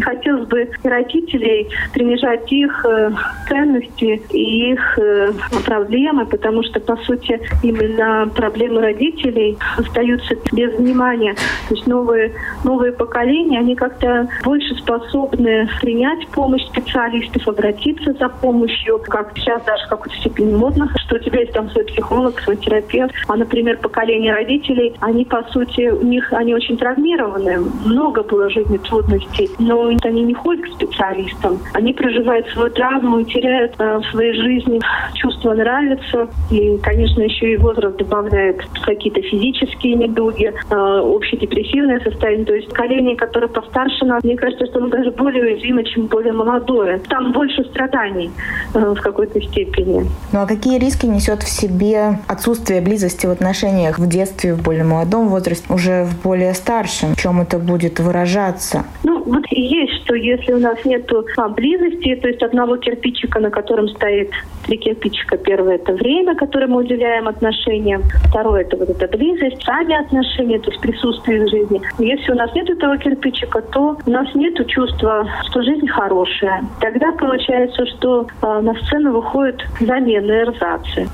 хотелось 0.00 0.46
бы 0.48 0.68
родителей 0.82 1.68
принижать 1.92 2.50
их 2.52 2.84
э, 2.84 3.10
ценности 3.48 4.22
и 4.30 4.72
их 4.72 4.98
э, 4.98 5.32
проблемы, 5.64 6.26
потому 6.26 6.62
что, 6.62 6.80
по 6.80 6.96
сути, 6.96 7.40
именно 7.80 8.30
проблемы 8.34 8.80
родителей 8.80 9.58
остаются 9.76 10.34
без 10.52 10.74
внимания. 10.74 11.34
То 11.68 11.74
есть 11.74 11.86
новые, 11.86 12.32
новые 12.64 12.92
поколения, 12.92 13.58
они 13.58 13.74
как-то 13.74 14.28
больше 14.44 14.74
способны 14.76 15.68
принять 15.80 16.26
помощь 16.28 16.64
специалистов, 16.66 17.46
обратиться 17.48 18.12
за 18.12 18.28
помощью, 18.28 18.98
как 18.98 19.32
сейчас 19.36 19.62
даже 19.64 19.84
в 19.86 19.88
какой-то 19.88 20.16
степени 20.16 20.54
модно, 20.54 20.88
что 20.96 21.16
у 21.16 21.18
тебя 21.18 21.40
есть 21.40 21.52
там 21.52 21.70
свой 21.70 21.84
психолог, 21.84 22.40
свой 22.40 22.56
терапевт. 22.56 23.14
А, 23.28 23.36
например, 23.36 23.78
поколение 23.78 24.34
родителей, 24.34 24.94
они, 25.00 25.24
по 25.24 25.42
сути, 25.52 25.88
у 25.88 26.02
них, 26.04 26.32
они 26.32 26.54
очень 26.54 26.76
травмированы. 26.76 27.58
Много 27.84 28.22
было 28.22 28.50
жизни 28.50 28.78
трудностей, 28.78 29.50
но 29.58 29.90
они 30.02 30.22
не 30.22 30.34
ходят 30.34 30.64
к 30.64 30.74
специалистам. 30.74 31.58
Они 31.74 31.92
проживают 31.92 32.48
свою 32.48 32.70
травму 32.70 33.20
и 33.20 33.24
теряют 33.24 33.74
э, 33.78 33.98
в 33.98 34.04
своей 34.10 34.34
жизни 34.34 34.80
чувство 35.14 35.54
нравится. 35.54 36.28
И, 36.50 36.78
конечно, 36.78 37.22
еще 37.22 37.52
и 37.52 37.56
возраст 37.70 37.96
добавляет 37.96 38.62
какие-то 38.84 39.22
физические 39.22 39.94
недуги, 39.94 40.46
э, 40.46 40.74
общедепрессивное 40.74 42.00
состояние. 42.00 42.44
То 42.44 42.54
есть 42.54 42.68
поколение, 42.68 43.16
которое 43.16 43.48
постарше 43.48 44.04
нас, 44.04 44.22
мне 44.24 44.36
кажется, 44.36 44.66
что 44.66 44.78
оно 44.78 44.88
даже 44.88 45.10
более 45.12 45.44
уязвимо, 45.44 45.84
чем 45.84 46.06
более 46.06 46.32
молодое. 46.32 46.98
Там 47.08 47.32
больше 47.32 47.64
страданий 47.64 48.30
э, 48.74 48.94
в 48.94 49.00
какой-то 49.00 49.40
степени. 49.40 50.06
Ну 50.32 50.40
а 50.40 50.46
какие 50.46 50.78
риски 50.78 51.06
несет 51.06 51.42
в 51.42 51.48
себе 51.48 52.18
отсутствие 52.26 52.80
близости 52.80 53.26
в 53.26 53.30
отношениях 53.30 53.98
в 53.98 54.08
детстве, 54.08 54.54
в 54.54 54.62
более 54.62 54.84
молодом 54.84 55.28
возрасте, 55.28 55.72
уже 55.72 56.04
в 56.04 56.22
более 56.22 56.54
старшем? 56.54 57.14
В 57.14 57.20
чем 57.20 57.40
это 57.40 57.58
будет 57.58 58.00
выражаться? 58.00 58.84
Ну, 59.04 59.22
вот 59.24 59.44
и 59.50 59.60
есть, 59.60 60.02
что 60.02 60.14
если 60.14 60.52
у 60.52 60.58
нас 60.58 60.84
нет 60.84 61.10
близости, 61.56 62.16
то 62.16 62.28
есть 62.28 62.42
одного 62.42 62.76
кирпичика, 62.76 63.40
на 63.40 63.50
котором 63.50 63.88
стоит 63.88 64.30
кирпичика. 64.76 65.36
Первое– 65.36 65.74
это 65.76 65.92
время, 65.92 66.34
которое 66.34 66.66
мы 66.66 66.78
уделяем 66.78 67.28
отношениям. 67.28 68.02
Второе– 68.28 68.62
это 68.62 68.76
вот 68.76 68.90
эта 68.90 69.06
близость, 69.16 69.62
сами 69.64 69.94
отношения, 69.94 70.58
то 70.58 70.70
есть 70.70 70.80
присутствие 70.82 71.44
в 71.44 71.48
жизни. 71.48 71.80
Если 71.98 72.32
у 72.32 72.36
нас 72.36 72.54
нет 72.54 72.70
этого 72.70 72.96
кирпичика, 72.98 73.60
то 73.62 73.96
у 74.06 74.10
нас 74.10 74.34
нет 74.34 74.54
чувства, 74.68 75.28
что 75.48 75.62
жизнь 75.62 75.86
хорошая. 75.88 76.64
Тогда 76.80 77.12
получается, 77.12 77.86
что 77.86 78.26
э, 78.42 78.60
на 78.60 78.74
сцену 78.74 79.12
выходят 79.12 79.60
замены, 79.80 80.30
эрзацы. 80.30 81.08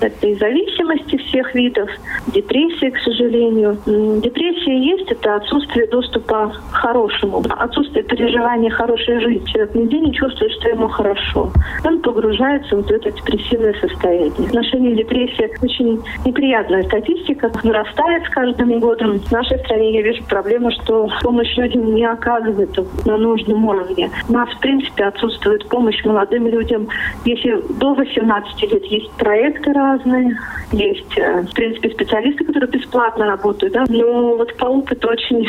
Это 0.00 0.26
и 0.26 0.34
зависимости 0.34 1.16
всех 1.16 1.54
видов, 1.54 1.88
депрессия, 2.28 2.90
к 2.90 2.98
сожалению. 2.98 3.76
Депрессия 4.22 4.78
есть, 4.78 5.10
это 5.10 5.36
отсутствие 5.36 5.86
доступа 5.88 6.52
к 6.70 6.74
хорошему, 6.74 7.42
отсутствие 7.48 8.04
переживания 8.04 8.70
хорошей 8.70 9.20
жизни. 9.20 9.44
Человек 9.46 9.74
нигде 9.74 9.98
не 9.98 10.14
чувствует, 10.14 10.52
что 10.52 10.68
ему 10.68 10.88
хорошо. 10.88 11.50
Он 11.84 12.00
погружается 12.00 12.76
в 12.76 12.90
это 12.90 13.10
депрессивное 13.10 13.74
состояние. 13.80 14.30
В 14.30 14.46
отношении 14.46 14.94
депрессии 14.94 15.50
очень 15.62 16.00
неприятная 16.24 16.82
статистика, 16.84 17.50
нарастает 17.64 18.24
с 18.24 18.28
каждым 18.30 18.78
годом. 18.80 19.18
В 19.18 19.32
нашей 19.32 19.58
стране 19.58 19.94
я 19.94 20.02
вижу 20.02 20.22
проблему, 20.24 20.70
что 20.70 21.08
помощь 21.22 21.56
людям 21.56 21.94
не 21.94 22.04
оказывается 22.04 22.84
на 23.04 23.16
нужном 23.16 23.64
уровне. 23.66 24.10
У 24.28 24.32
нас, 24.32 24.48
в 24.50 24.60
принципе, 24.60 25.04
отсутствует 25.04 25.68
помощь 25.68 26.04
молодым 26.04 26.46
людям. 26.46 26.88
Если 27.24 27.60
до 27.78 27.94
18 27.94 28.72
лет 28.72 28.84
есть 28.84 29.10
проекты 29.12 29.72
разные. 29.88 30.38
Есть, 30.72 31.18
э, 31.18 31.42
в 31.42 31.54
принципе, 31.54 31.90
специалисты, 31.90 32.44
которые 32.44 32.70
бесплатно 32.70 33.26
работают, 33.26 33.72
да, 33.72 33.84
но 33.88 34.36
вот 34.36 34.54
по 34.56 34.66
опыту 34.66 35.08
очень 35.08 35.46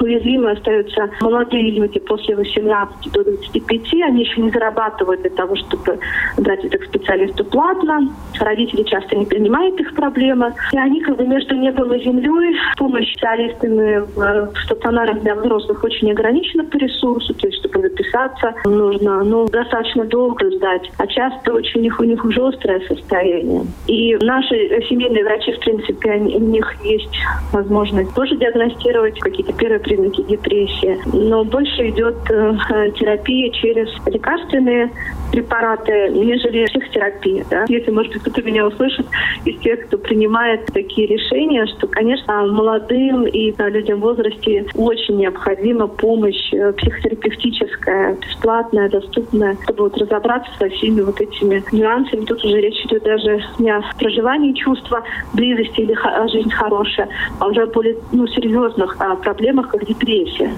уязвимы 0.00 0.52
остаются 0.52 1.10
молодые 1.20 1.70
люди 1.72 1.98
после 2.00 2.36
18 2.36 3.12
до 3.12 3.24
25. 3.24 4.02
Они 4.02 4.22
еще 4.22 4.40
не 4.40 4.50
зарабатывают 4.50 5.22
для 5.22 5.30
того, 5.30 5.56
чтобы 5.56 5.98
дать 6.36 6.64
это 6.64 6.78
к 6.78 6.84
специалисту 6.84 7.44
платно. 7.44 8.08
Родители 8.38 8.82
часто 8.84 9.16
не 9.16 9.26
принимают 9.26 9.78
их 9.80 9.94
проблемы. 9.94 10.54
И 10.72 10.78
они 10.78 11.00
как 11.00 11.16
бы 11.16 11.26
между 11.26 11.54
небом 11.56 11.92
и 11.92 12.02
землей 12.02 12.56
помощь 12.76 13.10
специалистами 13.12 14.00
в 14.14 14.52
стационарах 14.64 15.20
для 15.20 15.34
взрослых 15.34 15.82
очень 15.84 16.10
ограничена 16.10 16.64
по 16.64 16.76
ресурсу. 16.76 17.34
То 17.34 17.46
есть, 17.46 17.58
чтобы 17.60 17.80
записаться, 17.80 18.54
нужно 18.64 19.24
ну, 19.24 19.46
достаточно 19.46 20.04
долго 20.04 20.50
ждать. 20.50 20.90
А 20.98 21.06
часто 21.06 21.52
очень 21.52 21.80
у 21.80 21.82
них, 21.82 22.00
у 22.00 22.04
них 22.04 22.24
уже 22.24 22.46
острое 22.46 22.80
состояние. 22.86 23.62
И 23.86 24.14
наши 24.16 24.54
семейные 24.88 25.24
врачи, 25.24 25.52
в 25.52 25.60
принципе, 25.60 26.10
они, 26.12 26.36
у 26.36 26.40
них 26.40 26.76
есть 26.84 27.08
возможность 27.52 28.14
тоже 28.14 28.36
диагностировать 28.36 29.18
какие-то 29.18 29.52
первые 29.52 29.80
признаки 29.80 30.22
депрессии. 30.22 30.98
Но 31.12 31.44
больше 31.44 31.88
идет 31.88 32.16
э, 32.30 32.90
терапия 32.98 33.50
через 33.50 33.88
лекарственные 34.06 34.90
препараты, 35.30 36.10
нежели 36.10 36.66
психотерапия. 36.66 37.44
Да? 37.50 37.64
Если, 37.68 37.90
может 37.90 38.12
быть, 38.12 38.22
кто-то 38.22 38.42
меня 38.42 38.66
услышит 38.66 39.06
из 39.44 39.58
тех, 39.60 39.86
кто 39.86 39.98
принимает 39.98 40.66
такие 40.66 41.06
решения, 41.06 41.66
что, 41.66 41.86
конечно, 41.86 42.46
молодым 42.46 43.26
и 43.26 43.52
да, 43.52 43.68
людям 43.68 44.00
в 44.00 44.02
возрасте 44.02 44.66
очень 44.74 45.16
необходима 45.16 45.86
помощь 45.86 46.52
э, 46.52 46.72
психотерапевтическая, 46.72 48.16
бесплатная, 48.16 48.88
доступная, 48.88 49.56
чтобы 49.64 49.84
вот 49.84 49.96
разобраться 49.96 50.50
со 50.58 50.68
всеми 50.68 51.00
вот 51.00 51.20
этими 51.20 51.62
нюансами. 51.72 52.24
Тут 52.24 52.44
уже 52.44 52.60
речь 52.60 52.84
идет 52.86 53.02
даже 53.04 53.42
не 53.58 53.70
о 53.70 53.82
проживании 53.98 54.52
чувства 54.52 55.02
близости 55.34 55.80
или 55.80 55.96
жизнь 56.30 56.50
хорошая, 56.50 57.08
а 57.38 57.46
уже 57.46 57.62
о 57.62 57.66
более 57.66 57.96
ну, 58.12 58.26
серьезных 58.28 58.96
а, 58.98 59.16
проблемах, 59.16 59.68
как 59.68 59.86
депрессия. 59.86 60.50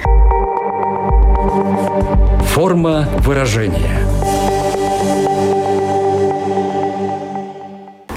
Форма 2.47 3.07
выражения. 3.21 4.62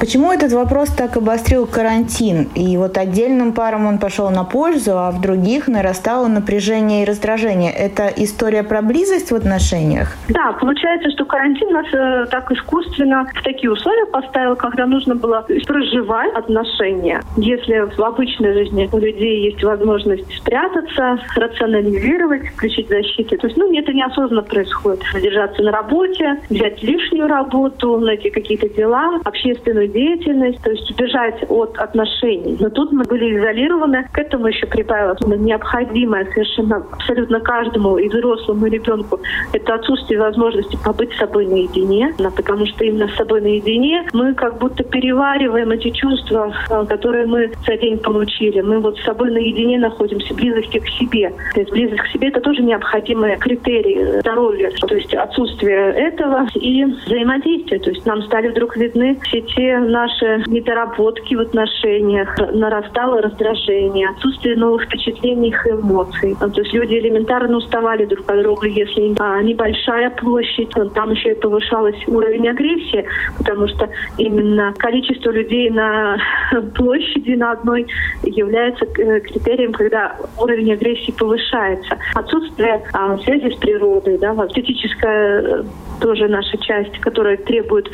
Почему 0.05 0.31
этот 0.31 0.51
вопрос 0.51 0.89
так 0.89 1.17
обострил 1.17 1.65
карантин? 1.65 2.49
И 2.53 2.77
вот 2.77 2.95
отдельным 2.95 3.53
парам 3.53 3.87
он 3.87 3.97
пошел 3.97 4.29
на 4.29 4.43
пользу, 4.43 4.91
а 4.99 5.09
в 5.09 5.19
других 5.19 5.67
нарастало 5.67 6.27
напряжение 6.27 7.01
и 7.01 7.05
раздражение. 7.05 7.71
Это 7.71 8.13
история 8.15 8.61
про 8.61 8.83
близость 8.83 9.31
в 9.31 9.35
отношениях? 9.35 10.09
Да, 10.29 10.51
получается, 10.61 11.09
что 11.09 11.25
карантин 11.25 11.71
нас 11.71 11.87
э, 11.91 12.27
так 12.29 12.51
искусственно 12.51 13.25
в 13.33 13.41
такие 13.41 13.71
условия 13.71 14.05
поставил, 14.05 14.55
когда 14.55 14.85
нужно 14.85 15.15
было 15.15 15.43
проживать 15.65 16.35
отношения. 16.35 17.23
Если 17.37 17.89
в 17.97 17.99
обычной 17.99 18.53
жизни 18.53 18.87
у 18.91 18.99
людей 18.99 19.49
есть 19.49 19.63
возможность 19.63 20.31
спрятаться, 20.37 21.17
рационализировать, 21.35 22.49
включить 22.49 22.89
защиту, 22.89 23.39
то 23.39 23.47
есть, 23.47 23.57
ну, 23.57 23.75
это 23.75 23.91
неосознанно 23.91 24.43
происходит. 24.43 25.01
Задержаться 25.13 25.63
на 25.63 25.71
работе, 25.71 26.41
взять 26.51 26.83
лишнюю 26.83 27.27
работу, 27.27 27.97
найти 27.97 28.29
какие-то 28.29 28.69
дела, 28.69 29.19
общественную 29.23 29.94
деятельность, 29.95 30.61
то 30.61 30.71
есть 30.71 30.91
убежать 30.91 31.43
от 31.49 31.77
отношений. 31.77 32.57
Но 32.59 32.69
тут 32.69 32.91
мы 32.91 33.03
были 33.03 33.37
изолированы. 33.37 34.07
К 34.11 34.19
этому 34.19 34.47
еще 34.47 34.67
прибавилось 34.67 35.19
необходимое 35.21 36.25
совершенно 36.25 36.85
абсолютно 36.91 37.39
каждому 37.39 37.97
и 37.97 38.09
взрослому, 38.09 38.67
ребенку 38.67 39.19
это 39.53 39.75
отсутствие 39.75 40.19
возможности 40.19 40.77
побыть 40.83 41.13
с 41.13 41.17
собой 41.17 41.45
наедине, 41.45 42.13
потому 42.35 42.65
что 42.65 42.83
именно 42.83 43.07
с 43.07 43.15
собой 43.15 43.41
наедине 43.41 44.07
мы 44.13 44.33
как 44.33 44.57
будто 44.59 44.83
перевариваем 44.83 45.71
эти 45.71 45.89
чувства, 45.91 46.53
э, 46.69 46.85
которые 46.87 47.25
мы 47.25 47.51
за 47.65 47.77
день 47.77 47.97
получили. 47.99 48.61
Мы 48.61 48.79
вот 48.79 48.97
с 48.97 49.03
собой 49.03 49.31
наедине 49.31 49.79
находимся, 49.79 50.33
близости 50.33 50.79
к 50.79 50.87
себе. 50.99 51.33
То 51.53 51.61
есть 51.61 51.71
близость 51.71 52.01
к 52.01 52.07
себе– 52.07 52.27
это 52.29 52.41
тоже 52.41 52.63
необходимый 52.63 53.37
критерий 53.37 54.19
здоровья. 54.19 54.71
То 54.71 54.95
есть 54.95 55.13
отсутствие 55.13 55.93
этого 55.93 56.47
и 56.55 56.83
взаимодействие. 56.83 57.79
То 57.79 57.89
есть 57.91 58.05
нам 58.05 58.21
стали 58.23 58.49
вдруг 58.49 58.75
видны 58.77 59.17
все 59.23 59.41
те 59.41 59.79
наши 59.85 60.43
недоработки 60.47 61.35
в 61.35 61.41
отношениях, 61.41 62.35
нарастало 62.53 63.21
раздражение, 63.21 64.09
отсутствие 64.09 64.55
новых 64.55 64.83
впечатлений 64.83 65.49
и 65.65 65.69
эмоций. 65.69 66.35
То 66.39 66.61
есть 66.61 66.73
люди 66.73 66.95
элементарно 66.95 67.57
уставали 67.57 68.05
друг 68.05 68.29
от 68.29 68.41
друга, 68.41 68.67
если 68.67 69.13
а, 69.19 69.41
небольшая 69.41 70.09
площадь, 70.11 70.71
там 70.93 71.11
еще 71.11 71.31
и 71.31 71.39
повышалась 71.39 71.95
уровень 72.07 72.49
агрессии, 72.49 73.05
потому 73.37 73.67
что 73.67 73.89
именно 74.17 74.73
количество 74.77 75.31
людей 75.31 75.69
на 75.69 76.17
площади 76.75 77.31
на 77.31 77.51
одной 77.51 77.87
является 78.23 78.85
э, 78.85 79.19
критерием, 79.21 79.73
когда 79.73 80.15
уровень 80.39 80.73
агрессии 80.73 81.11
повышается. 81.11 81.97
Отсутствие 82.13 82.81
а, 82.93 83.17
связи 83.19 83.53
с 83.53 83.57
природой, 83.57 84.17
да, 84.17 84.33
эстетическая 84.33 85.41
э, 85.41 85.63
тоже 86.01 86.27
наша 86.27 86.57
часть, 86.57 86.97
которая 86.99 87.37
требует 87.37 87.89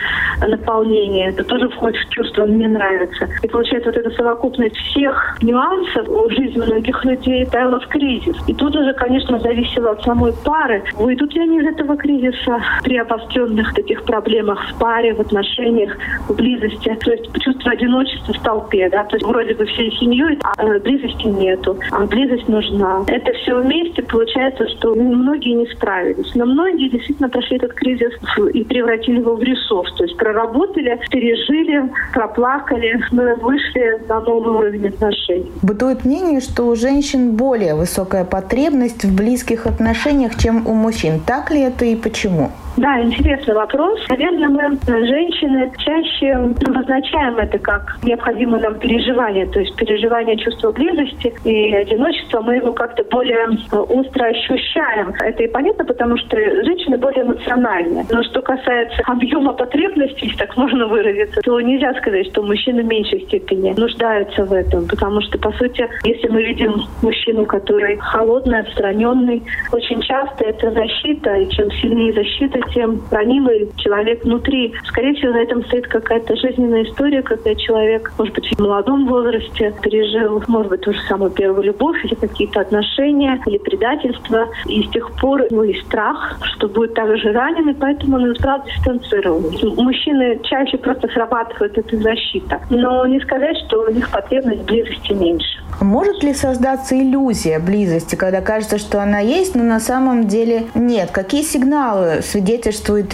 наполнения. 0.45 1.29
Это 1.29 1.43
тоже 1.43 1.69
входит 1.69 1.80
в 1.81 2.09
чувство, 2.09 2.45
мне 2.45 2.67
нравится. 2.67 3.27
И 3.41 3.47
получается, 3.47 3.89
вот 3.89 3.97
эта 3.97 4.09
совокупность 4.11 4.75
всех 4.77 5.37
нюансов 5.41 6.07
в 6.07 6.29
жизни 6.31 6.61
многих 6.61 7.03
людей 7.05 7.45
ставила 7.45 7.79
в 7.79 7.87
кризис. 7.87 8.35
И 8.47 8.53
тут 8.53 8.75
уже, 8.75 8.93
конечно, 8.93 9.39
зависело 9.39 9.91
от 9.91 10.03
самой 10.03 10.33
пары. 10.45 10.83
Выйдут 10.95 11.33
ли 11.33 11.41
они 11.41 11.59
из 11.59 11.65
этого 11.65 11.97
кризиса 11.97 12.61
при 12.83 12.97
обостренных 12.97 13.73
таких 13.73 14.03
проблемах 14.03 14.59
в 14.69 14.79
паре, 14.79 15.13
в 15.13 15.19
отношениях, 15.19 15.97
в 16.27 16.35
близости. 16.35 16.97
То 17.03 17.11
есть 17.11 17.31
чувство 17.41 17.71
одиночества 17.71 18.33
в 18.33 18.43
толпе, 18.43 18.89
да, 18.89 19.03
то 19.05 19.15
есть 19.15 19.25
вроде 19.25 19.53
бы 19.53 19.65
всей 19.65 19.91
семьей, 19.97 20.37
а 20.57 20.63
э, 20.63 20.79
близости 20.79 21.27
нету, 21.27 21.77
а 21.91 22.05
близость 22.05 22.47
нужна. 22.47 23.03
Это 23.07 23.31
все 23.33 23.59
вместе 23.61 24.03
получается, 24.03 24.67
что 24.69 24.95
многие 24.95 25.53
не 25.53 25.65
справились. 25.67 26.33
Но 26.35 26.45
многие 26.45 26.89
действительно 26.89 27.29
прошли 27.29 27.57
этот 27.57 27.73
кризис 27.73 28.11
и 28.53 28.63
превратили 28.63 29.19
его 29.19 29.35
в 29.35 29.43
ресурс. 29.43 29.93
То 29.95 30.03
есть 30.03 30.17
проработали, 30.17 30.99
пережили, 31.09 31.70
проплакали, 32.13 32.99
мы 33.11 33.35
вышли 33.35 34.01
на 34.07 34.19
новый 34.21 34.55
уровень 34.55 34.87
отношений. 34.87 35.51
Бытует 35.61 36.05
мнение, 36.05 36.39
что 36.41 36.67
у 36.67 36.75
женщин 36.75 37.35
более 37.35 37.75
высокая 37.75 38.25
потребность 38.25 39.03
в 39.03 39.15
близких 39.15 39.65
отношениях, 39.67 40.37
чем 40.37 40.67
у 40.67 40.73
мужчин. 40.73 41.19
Так 41.25 41.51
ли 41.51 41.61
это 41.61 41.85
и 41.85 41.95
почему? 41.95 42.51
Да, 42.77 43.01
интересный 43.01 43.53
вопрос. 43.53 43.99
Наверное, 44.09 44.47
мы, 44.47 44.79
женщины, 44.87 45.71
чаще 45.77 46.33
обозначаем 46.33 47.37
это 47.37 47.59
как 47.59 47.97
необходимое 48.03 48.61
нам 48.61 48.79
переживание, 48.79 49.45
то 49.47 49.59
есть 49.59 49.75
переживание 49.75 50.37
чувства 50.37 50.71
близости 50.71 51.33
и 51.43 51.75
одиночества, 51.75 52.41
мы 52.41 52.55
его 52.55 52.71
как-то 52.71 53.03
более 53.03 53.47
э, 53.71 53.77
остро 53.77 54.25
ощущаем. 54.25 55.13
Это 55.19 55.43
и 55.43 55.47
понятно, 55.47 55.85
потому 55.85 56.17
что 56.17 56.37
женщины 56.37 56.97
более 56.97 57.23
эмоциональны. 57.23 58.05
Но 58.09 58.23
что 58.23 58.41
касается 58.41 59.01
объема 59.05 59.53
потребностей, 59.53 60.27
если 60.27 60.37
так 60.37 60.55
можно 60.55 60.87
выразиться, 60.87 61.41
то 61.41 61.59
нельзя 61.59 61.93
сказать, 61.95 62.27
что 62.27 62.43
мужчины 62.43 62.83
в 62.83 62.87
меньшей 62.87 63.21
степени 63.21 63.73
нуждаются 63.77 64.45
в 64.45 64.53
этом, 64.53 64.87
потому 64.87 65.21
что, 65.21 65.37
по 65.37 65.51
сути, 65.53 65.87
если 66.03 66.27
мы 66.29 66.43
видим 66.43 66.81
мужчину, 67.01 67.45
который 67.45 67.97
холодный, 67.97 68.59
отстраненный, 68.59 69.43
очень 69.71 70.01
часто 70.01 70.45
это 70.45 70.71
защита, 70.71 71.35
и 71.35 71.49
чем 71.49 71.69
сильнее 71.71 72.13
защита, 72.13 72.60
тем 72.73 73.01
ранимый 73.11 73.69
человек 73.77 74.23
внутри. 74.23 74.73
Скорее 74.85 75.13
всего, 75.15 75.33
за 75.33 75.39
этим 75.39 75.63
стоит 75.65 75.87
какая-то 75.87 76.35
жизненная 76.35 76.83
история, 76.83 77.21
когда 77.21 77.55
человек, 77.55 78.11
может 78.17 78.33
быть, 78.35 78.55
в 78.55 78.59
молодом 78.59 79.07
возрасте 79.07 79.73
пережил, 79.81 80.43
может 80.47 80.69
быть, 80.69 80.81
ту 80.81 80.93
же 80.93 80.99
самую 81.07 81.31
первую 81.31 81.63
любовь 81.63 82.03
или 82.05 82.15
какие-то 82.15 82.61
отношения, 82.61 83.41
или 83.45 83.57
предательство. 83.57 84.47
И 84.67 84.83
с 84.83 84.89
тех 84.89 85.11
пор 85.19 85.43
ну, 85.51 85.63
и 85.63 85.79
страх, 85.81 86.37
что 86.55 86.67
будет 86.67 86.93
также 86.93 87.31
ранен, 87.31 87.69
и 87.69 87.73
поэтому 87.73 88.17
он 88.17 88.33
избрал 88.33 88.63
дистанцирование. 88.65 89.75
Мужчины 89.75 90.39
чаще 90.43 90.77
просто 90.77 91.07
срабатывает 91.09 91.77
эта 91.77 91.97
защита. 91.97 92.59
Но 92.69 93.05
не 93.07 93.19
сказать, 93.19 93.57
что 93.67 93.83
у 93.83 93.91
них 93.91 94.09
потребность 94.11 94.63
близости 94.63 95.13
меньше. 95.13 95.61
Может 95.79 96.23
ли 96.23 96.33
создаться 96.33 96.95
иллюзия 96.95 97.59
близости, 97.59 98.15
когда 98.15 98.41
кажется, 98.41 98.77
что 98.77 99.01
она 99.01 99.19
есть, 99.19 99.55
но 99.55 99.63
на 99.63 99.79
самом 99.79 100.27
деле 100.27 100.65
нет? 100.75 101.09
Какие 101.11 101.41
сигналы 101.41 102.21
свидетельствуют 102.21 102.50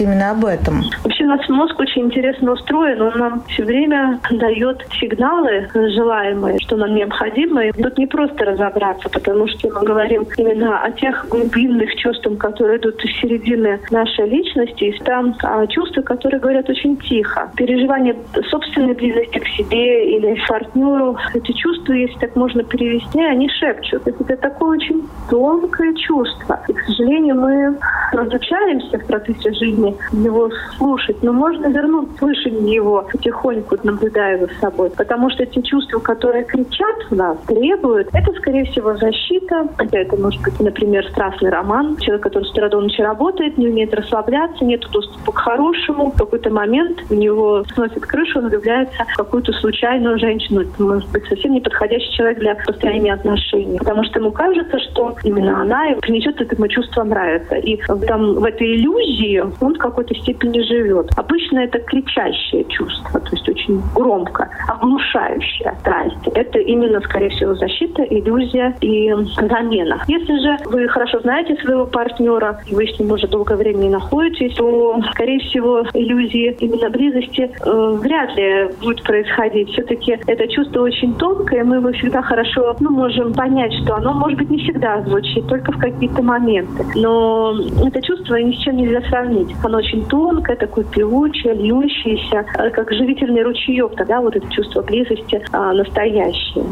именно 0.00 0.30
об 0.30 0.44
этом? 0.44 0.82
Вообще 1.04 1.24
у 1.24 1.28
нас 1.28 1.48
мозг 1.48 1.78
очень 1.78 2.02
интересно 2.06 2.52
устроен. 2.52 3.00
Он 3.00 3.18
нам 3.18 3.42
все 3.48 3.64
время 3.64 4.20
дает 4.30 4.84
сигналы 5.00 5.68
желаемые, 5.74 6.58
что 6.60 6.76
нам 6.76 6.94
необходимо. 6.94 7.66
И 7.66 7.72
тут 7.72 7.98
не 7.98 8.06
просто 8.06 8.44
разобраться, 8.44 9.08
потому 9.08 9.46
что 9.48 9.68
мы 9.70 9.84
говорим 9.84 10.26
именно 10.36 10.82
о 10.82 10.90
тех 10.92 11.26
глубинных 11.28 11.94
чувствах, 11.96 12.38
которые 12.38 12.78
идут 12.78 13.02
из 13.04 13.20
середины 13.20 13.80
нашей 13.90 14.28
личности. 14.28 14.84
И 14.84 14.98
там 15.04 15.34
а, 15.42 15.66
чувства, 15.66 16.02
которые 16.02 16.40
говорят 16.40 16.68
очень 16.68 16.96
тихо. 16.96 17.50
Переживание 17.56 18.16
собственной 18.50 18.94
близости 18.94 19.38
к 19.38 19.46
себе 19.48 20.16
или 20.16 20.38
партнеру. 20.48 21.16
Эти 21.34 21.52
чувства, 21.52 21.92
если 21.92 22.18
так 22.18 22.34
можно 22.36 22.62
перевести, 22.64 23.20
они 23.20 23.48
шепчут. 23.48 24.06
Это 24.06 24.36
такое 24.36 24.78
очень 24.78 25.02
тонкое 25.30 25.94
чувство. 25.94 26.60
И, 26.68 26.72
к 26.72 26.80
сожалению, 26.82 27.36
мы 27.36 27.78
разучаемся 28.12 28.98
в 28.98 29.06
процессе 29.06 29.27
жизни 29.34 29.96
его 30.12 30.50
слушать, 30.76 31.22
но 31.22 31.32
можно 31.32 31.66
вернуть 31.66 32.08
слышание 32.18 32.76
его 32.76 33.06
потихоньку, 33.10 33.76
наблюдая 33.82 34.38
за 34.38 34.48
собой. 34.60 34.90
Потому 34.90 35.30
что 35.30 35.42
эти 35.42 35.60
чувства, 35.62 35.98
которые 35.98 36.44
кричат 36.44 36.96
в 37.10 37.14
нас, 37.14 37.38
требуют, 37.46 38.08
это, 38.12 38.32
скорее 38.34 38.64
всего, 38.66 38.96
защита. 38.96 39.68
Хотя 39.76 40.00
это 40.00 40.16
может 40.16 40.42
быть, 40.42 40.58
например, 40.60 41.06
страстный 41.10 41.50
роман. 41.50 41.96
Человек, 41.96 42.24
который 42.24 42.44
с 42.44 42.50
утра 42.50 42.68
до 42.68 42.80
ночи 42.80 43.00
работает, 43.00 43.58
не 43.58 43.68
умеет 43.68 43.94
расслабляться, 43.94 44.64
нет 44.64 44.80
доступа 44.90 45.32
к 45.32 45.38
хорошему. 45.38 46.12
В 46.12 46.18
какой-то 46.18 46.50
момент 46.50 47.02
у 47.10 47.14
него 47.14 47.64
сносит 47.74 48.04
крышу, 48.06 48.38
он 48.38 48.48
влюбляется 48.48 49.04
в 49.12 49.16
какую-то 49.16 49.52
случайную 49.54 50.18
женщину. 50.18 50.62
Это 50.62 50.82
может 50.82 51.10
быть 51.10 51.24
совсем 51.26 51.54
неподходящий 51.54 52.12
человек 52.12 52.38
для 52.38 52.54
построения 52.54 53.14
отношений. 53.14 53.78
Потому 53.78 54.04
что 54.04 54.18
ему 54.18 54.32
кажется, 54.32 54.78
что 54.78 55.16
именно 55.24 55.62
она 55.62 55.84
принесет 56.00 56.40
этому 56.40 56.68
чувство 56.68 57.02
нравится. 57.04 57.56
И 57.56 57.76
там 58.06 58.34
в 58.34 58.44
этой 58.44 58.76
иллюзии 58.76 59.17
он 59.60 59.74
в 59.74 59.78
какой-то 59.78 60.14
степени 60.14 60.60
живет. 60.60 61.10
Обычно 61.16 61.60
это 61.60 61.78
кричащее 61.80 62.64
чувство, 62.64 63.20
то 63.20 63.30
есть 63.32 63.48
очень 63.48 63.80
громко, 63.94 64.48
оглушающая 64.68 65.74
страсть. 65.80 66.16
Это 66.34 66.58
именно, 66.58 67.00
скорее 67.00 67.30
всего, 67.30 67.54
защита, 67.54 68.02
иллюзия 68.02 68.74
и 68.80 69.12
замена. 69.48 70.02
Если 70.06 70.38
же 70.40 70.56
вы 70.66 70.88
хорошо 70.88 71.20
знаете 71.20 71.56
своего 71.56 71.86
партнера, 71.86 72.60
и 72.66 72.74
вы 72.74 72.86
с 72.86 72.98
ним 72.98 73.12
уже 73.12 73.26
долгое 73.26 73.56
время 73.56 73.78
не 73.78 73.90
находитесь, 73.90 74.54
то, 74.54 75.00
скорее 75.12 75.40
всего, 75.40 75.84
иллюзии 75.94 76.56
именно 76.60 76.90
близости 76.90 77.50
э, 77.60 77.98
вряд 78.00 78.36
ли 78.36 78.70
будет 78.80 79.02
происходить. 79.02 79.70
Все-таки 79.70 80.18
это 80.26 80.48
чувство 80.48 80.82
очень 80.82 81.14
тонкое, 81.14 81.64
мы 81.64 81.76
его 81.76 81.92
всегда 81.92 82.22
хорошо 82.22 82.76
ну, 82.80 82.90
можем 82.90 83.32
понять, 83.32 83.72
что 83.82 83.96
оно, 83.96 84.12
может 84.12 84.38
быть, 84.38 84.50
не 84.50 84.58
всегда 84.58 85.02
звучит, 85.02 85.46
только 85.46 85.72
в 85.72 85.78
какие-то 85.78 86.22
моменты. 86.22 86.84
Но 86.94 87.54
это 87.86 88.02
чувство 88.02 88.36
ни 88.36 88.52
с 88.52 88.58
чем 88.58 88.76
нельзя 88.76 89.00
сравнить. 89.08 89.54
Оно 89.62 89.78
очень 89.78 90.04
тонкое, 90.06 90.56
такое 90.56 90.84
певучее, 90.84 91.54
льющееся, 91.54 92.44
э, 92.58 92.70
как 92.70 92.92
живительный 92.92 93.42
ручеек, 93.42 93.96
тогда 93.96 94.20
вот 94.20 94.36
это 94.36 94.48
чувство 94.50 94.82
близости 94.82 95.42
а, 95.52 95.72
настоящее. 95.72 96.64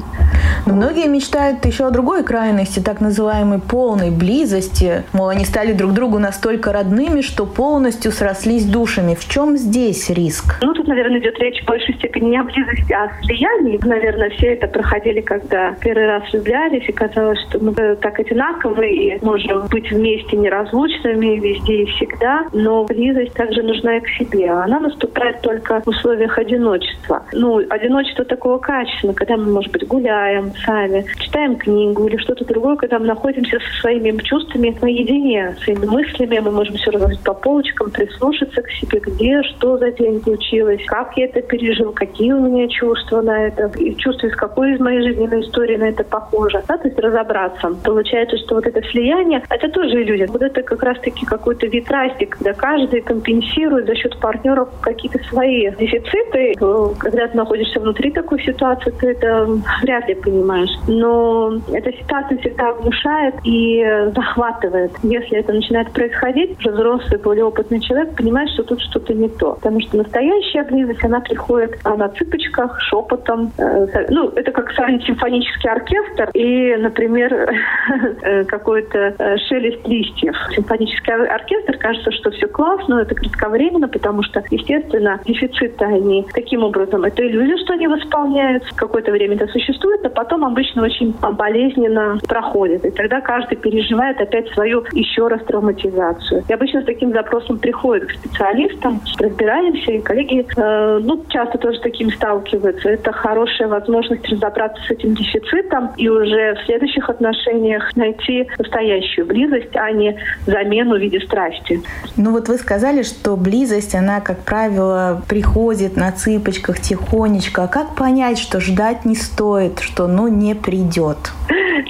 Но 0.67 0.75
многие 0.75 1.09
мечтают 1.09 1.65
еще 1.65 1.87
о 1.87 1.91
другой 1.91 2.25
крайности, 2.25 2.81
так 2.81 3.01
называемой 3.01 3.61
полной 3.61 4.11
близости. 4.11 5.05
Мол, 5.13 5.29
они 5.29 5.45
стали 5.45 5.73
друг 5.73 5.93
другу 5.93 6.19
настолько 6.19 6.73
родными, 6.73 7.21
что 7.21 7.47
полностью 7.47 8.13
срослись 8.13 8.65
душами. 8.65 9.15
В 9.15 9.29
чем 9.29 9.57
здесь 9.57 10.11
риск? 10.11 10.59
Ну, 10.63 10.75
тут, 10.75 10.89
наверное, 10.89 11.21
идет 11.21 11.39
речь 11.39 11.63
в 11.63 11.67
большей 11.67 11.95
степени 11.95 12.31
не 12.31 12.39
о 12.39 12.45
близости, 12.45 12.93
а 12.93 13.05
о 13.05 13.23
слиянии. 13.25 13.79
Наверное, 13.85 14.31
все 14.31 14.55
это 14.55 14.67
проходили, 14.67 15.21
когда 15.21 15.75
первый 15.81 16.07
раз 16.07 16.23
влюблялись, 16.33 16.89
и 16.89 16.93
казалось, 16.93 17.39
что 17.49 17.59
мы 17.61 17.73
так 17.73 18.19
одинаковы 18.19 18.89
и 18.89 19.25
можем 19.25 19.67
быть 19.69 19.91
вместе 19.91 20.37
неразлучными 20.37 21.39
везде 21.39 21.83
и 21.83 21.87
всегда. 21.87 22.26
Но 22.53 22.85
близость 22.85 23.35
также 23.35 23.63
нужна 23.63 23.99
и 23.99 24.01
к 24.01 24.09
себе. 24.09 24.51
Она 24.51 24.81
наступает 24.81 25.41
только 25.41 25.81
в 25.81 25.89
условиях 25.89 26.39
одиночества. 26.39 27.23
Ну, 27.33 27.59
одиночество 27.69 28.25
такого 28.25 28.59
качества, 28.59 29.13
когда 29.13 29.37
мы, 29.37 29.53
может 29.53 29.73
быть, 29.73 29.87
гуляем, 29.87 30.53
сами, 30.65 31.05
читаем 31.19 31.57
книгу 31.57 32.07
или 32.07 32.17
что-то 32.17 32.45
другое, 32.45 32.77
когда 32.77 32.99
мы 32.99 33.07
находимся 33.07 33.59
со 33.59 33.81
своими 33.81 34.17
чувствами 34.23 34.77
наедине, 34.81 35.57
своими 35.63 35.87
мыслями, 35.87 36.39
мы 36.39 36.51
можем 36.51 36.77
все 36.77 36.91
разложить 36.91 37.23
по 37.23 37.35
полочкам, 37.35 37.91
прислушаться 37.91 38.63
к 38.63 38.71
себе, 38.71 39.01
где, 39.01 39.43
что 39.43 39.79
за 39.79 39.91
день 39.93 40.23
случилось, 40.23 40.85
как 40.87 41.17
я 41.17 41.27
это 41.27 41.43
пережил, 41.43 41.93
какие 41.93 42.33
у 42.33 42.41
меня 42.41 42.69
чувства 42.69 43.21
на 43.23 43.47
это, 43.47 43.71
и 43.79 43.97
чувства 43.97 44.29
из 44.29 44.37
какой 44.37 44.75
из 44.75 44.81
моей 44.81 45.03
жизненной 45.03 45.41
истории 45.41 45.77
на 45.77 45.89
это 45.89 46.05
похоже, 46.05 46.63
да, 46.69 46.77
то 46.77 46.89
есть 46.89 46.99
разобраться. 46.99 47.71
Получается, 47.85 48.37
что 48.39 48.57
вот 48.57 48.67
это 48.67 48.83
слияние, 48.91 49.43
это 49.49 49.69
тоже 49.69 50.03
иллюзия. 50.03 50.27
Вот 50.27 50.43
это 50.43 50.63
как 50.63 50.83
раз-таки 50.83 51.25
какой-то 51.27 51.67
вид 51.67 51.85
страсти, 51.85 52.16
когда 52.25 52.55
каждый 52.55 53.03
компенсирует 53.03 53.87
за 53.87 53.95
счет 53.95 54.19
партнеров 54.19 54.69
какие-то 54.81 55.19
свои 55.29 55.71
дефициты. 55.73 56.55
Когда 56.99 57.29
ты 57.29 57.37
находишься 57.37 57.81
внутри 57.81 58.11
такой 58.11 58.43
ситуации, 58.43 58.91
ты 58.99 59.11
это 59.11 59.47
вряд 59.83 60.09
ли 60.09 60.15
понимаешь. 60.15 60.71
Но 60.89 61.61
эта 61.73 61.93
ситуация 61.93 62.39
всегда 62.39 62.71
оглушает 62.71 63.35
и 63.45 63.85
захватывает. 64.15 64.93
Если 65.03 65.39
это 65.39 65.53
начинает 65.53 65.93
происходить, 65.93 66.59
уже 66.59 66.71
взрослый, 66.71 67.21
более 67.21 67.45
опытный 67.45 67.81
человек 67.81 68.15
понимает, 68.17 68.49
что 68.51 68.63
тут 68.63 68.81
что-то 68.81 69.13
не 69.15 69.29
то. 69.29 69.55
Потому 69.55 69.81
что 69.81 69.99
настоящая 69.99 70.65
близость, 70.65 71.05
она 71.05 71.21
приходит 71.21 71.79
на 71.85 72.09
цыпочках, 72.09 72.81
шепотом. 72.81 73.53
Э, 73.59 74.07
ну, 74.09 74.29
это 74.31 74.53
как 74.53 74.73
симфонический 74.73 75.71
оркестр 75.71 76.31
и, 76.35 76.77
например, 76.77 77.33
э, 78.23 78.45
какой-то 78.45 79.15
э, 79.19 79.37
шелест 79.49 79.87
листьев. 79.87 80.35
Симфонический 80.55 81.13
оркестр, 81.13 81.77
кажется, 81.79 82.06
кажется, 82.07 82.13
что 82.13 82.31
все 82.31 82.47
классно, 82.49 83.01
это 83.01 83.15
кратковременно, 83.15 83.89
потому 83.89 84.23
что, 84.23 84.43
естественно, 84.51 85.21
дефициты, 85.25 85.85
они 85.85 86.27
таким 86.33 86.63
образом, 86.63 87.05
это 87.05 87.27
иллюзия, 87.27 87.57
что 87.65 87.75
они 87.75 87.87
восполняются. 87.87 88.75
Какое-то 88.75 89.13
время 89.13 89.35
это 89.37 89.47
существует, 89.49 90.05
а 90.05 90.09
потом 90.09 90.45
обычно 90.45 90.85
очень 90.85 91.13
болезненно 91.13 92.19
проходит. 92.29 92.85
И 92.85 92.91
тогда 92.91 93.21
каждый 93.21 93.57
переживает 93.57 94.21
опять 94.21 94.49
свою 94.51 94.85
еще 94.93 95.29
раз 95.29 95.43
травматизацию. 95.45 96.45
И 96.49 96.53
обычно 96.53 96.83
с 96.83 96.85
таким 96.85 97.13
запросом 97.13 97.59
приходят 97.59 98.09
к 98.09 98.13
специалистам, 98.13 99.01
разбираемся, 99.19 99.93
и 99.93 100.01
коллеги, 100.01 100.47
э, 100.57 100.99
ну, 101.03 101.25
часто 101.29 101.59
тоже 101.59 101.79
с 101.79 101.81
таким 101.81 102.11
сталкиваются. 102.11 102.89
Это 102.89 103.13
хорошая 103.13 103.69
возможность 103.69 104.29
разобраться 104.29 104.83
с 104.85 104.91
этим 104.91 105.15
дефицитом 105.15 105.91
и 105.97 106.09
уже 106.09 106.55
в 106.55 106.67
следующих 106.67 107.09
отношениях 107.09 107.95
найти 107.97 108.47
настоящую 108.59 109.27
близость, 109.27 109.75
а 109.75 109.91
не 109.93 110.19
замену 110.47 110.97
в 110.97 110.99
виде 110.99 111.21
страсти. 111.21 111.81
Ну 112.17 112.33
вот 112.33 112.49
вы 112.49 112.57
сказали, 112.59 113.03
что 113.03 113.37
близость, 113.37 113.95
она, 113.95 114.21
как 114.21 114.39
правило, 114.45 115.23
приходит 115.29 115.97
на 115.97 116.13
цыпочках 116.13 116.81
тихонечко. 116.81 117.65
А 117.65 117.69
как 117.69 117.95
понять, 117.95 118.39
что 118.39 118.61
ждать 118.61 119.05
не 119.05 119.15
стоит, 119.15 119.81
что 119.81 120.07
ну 120.07 120.29
не 120.29 120.55
придет? 120.55 121.19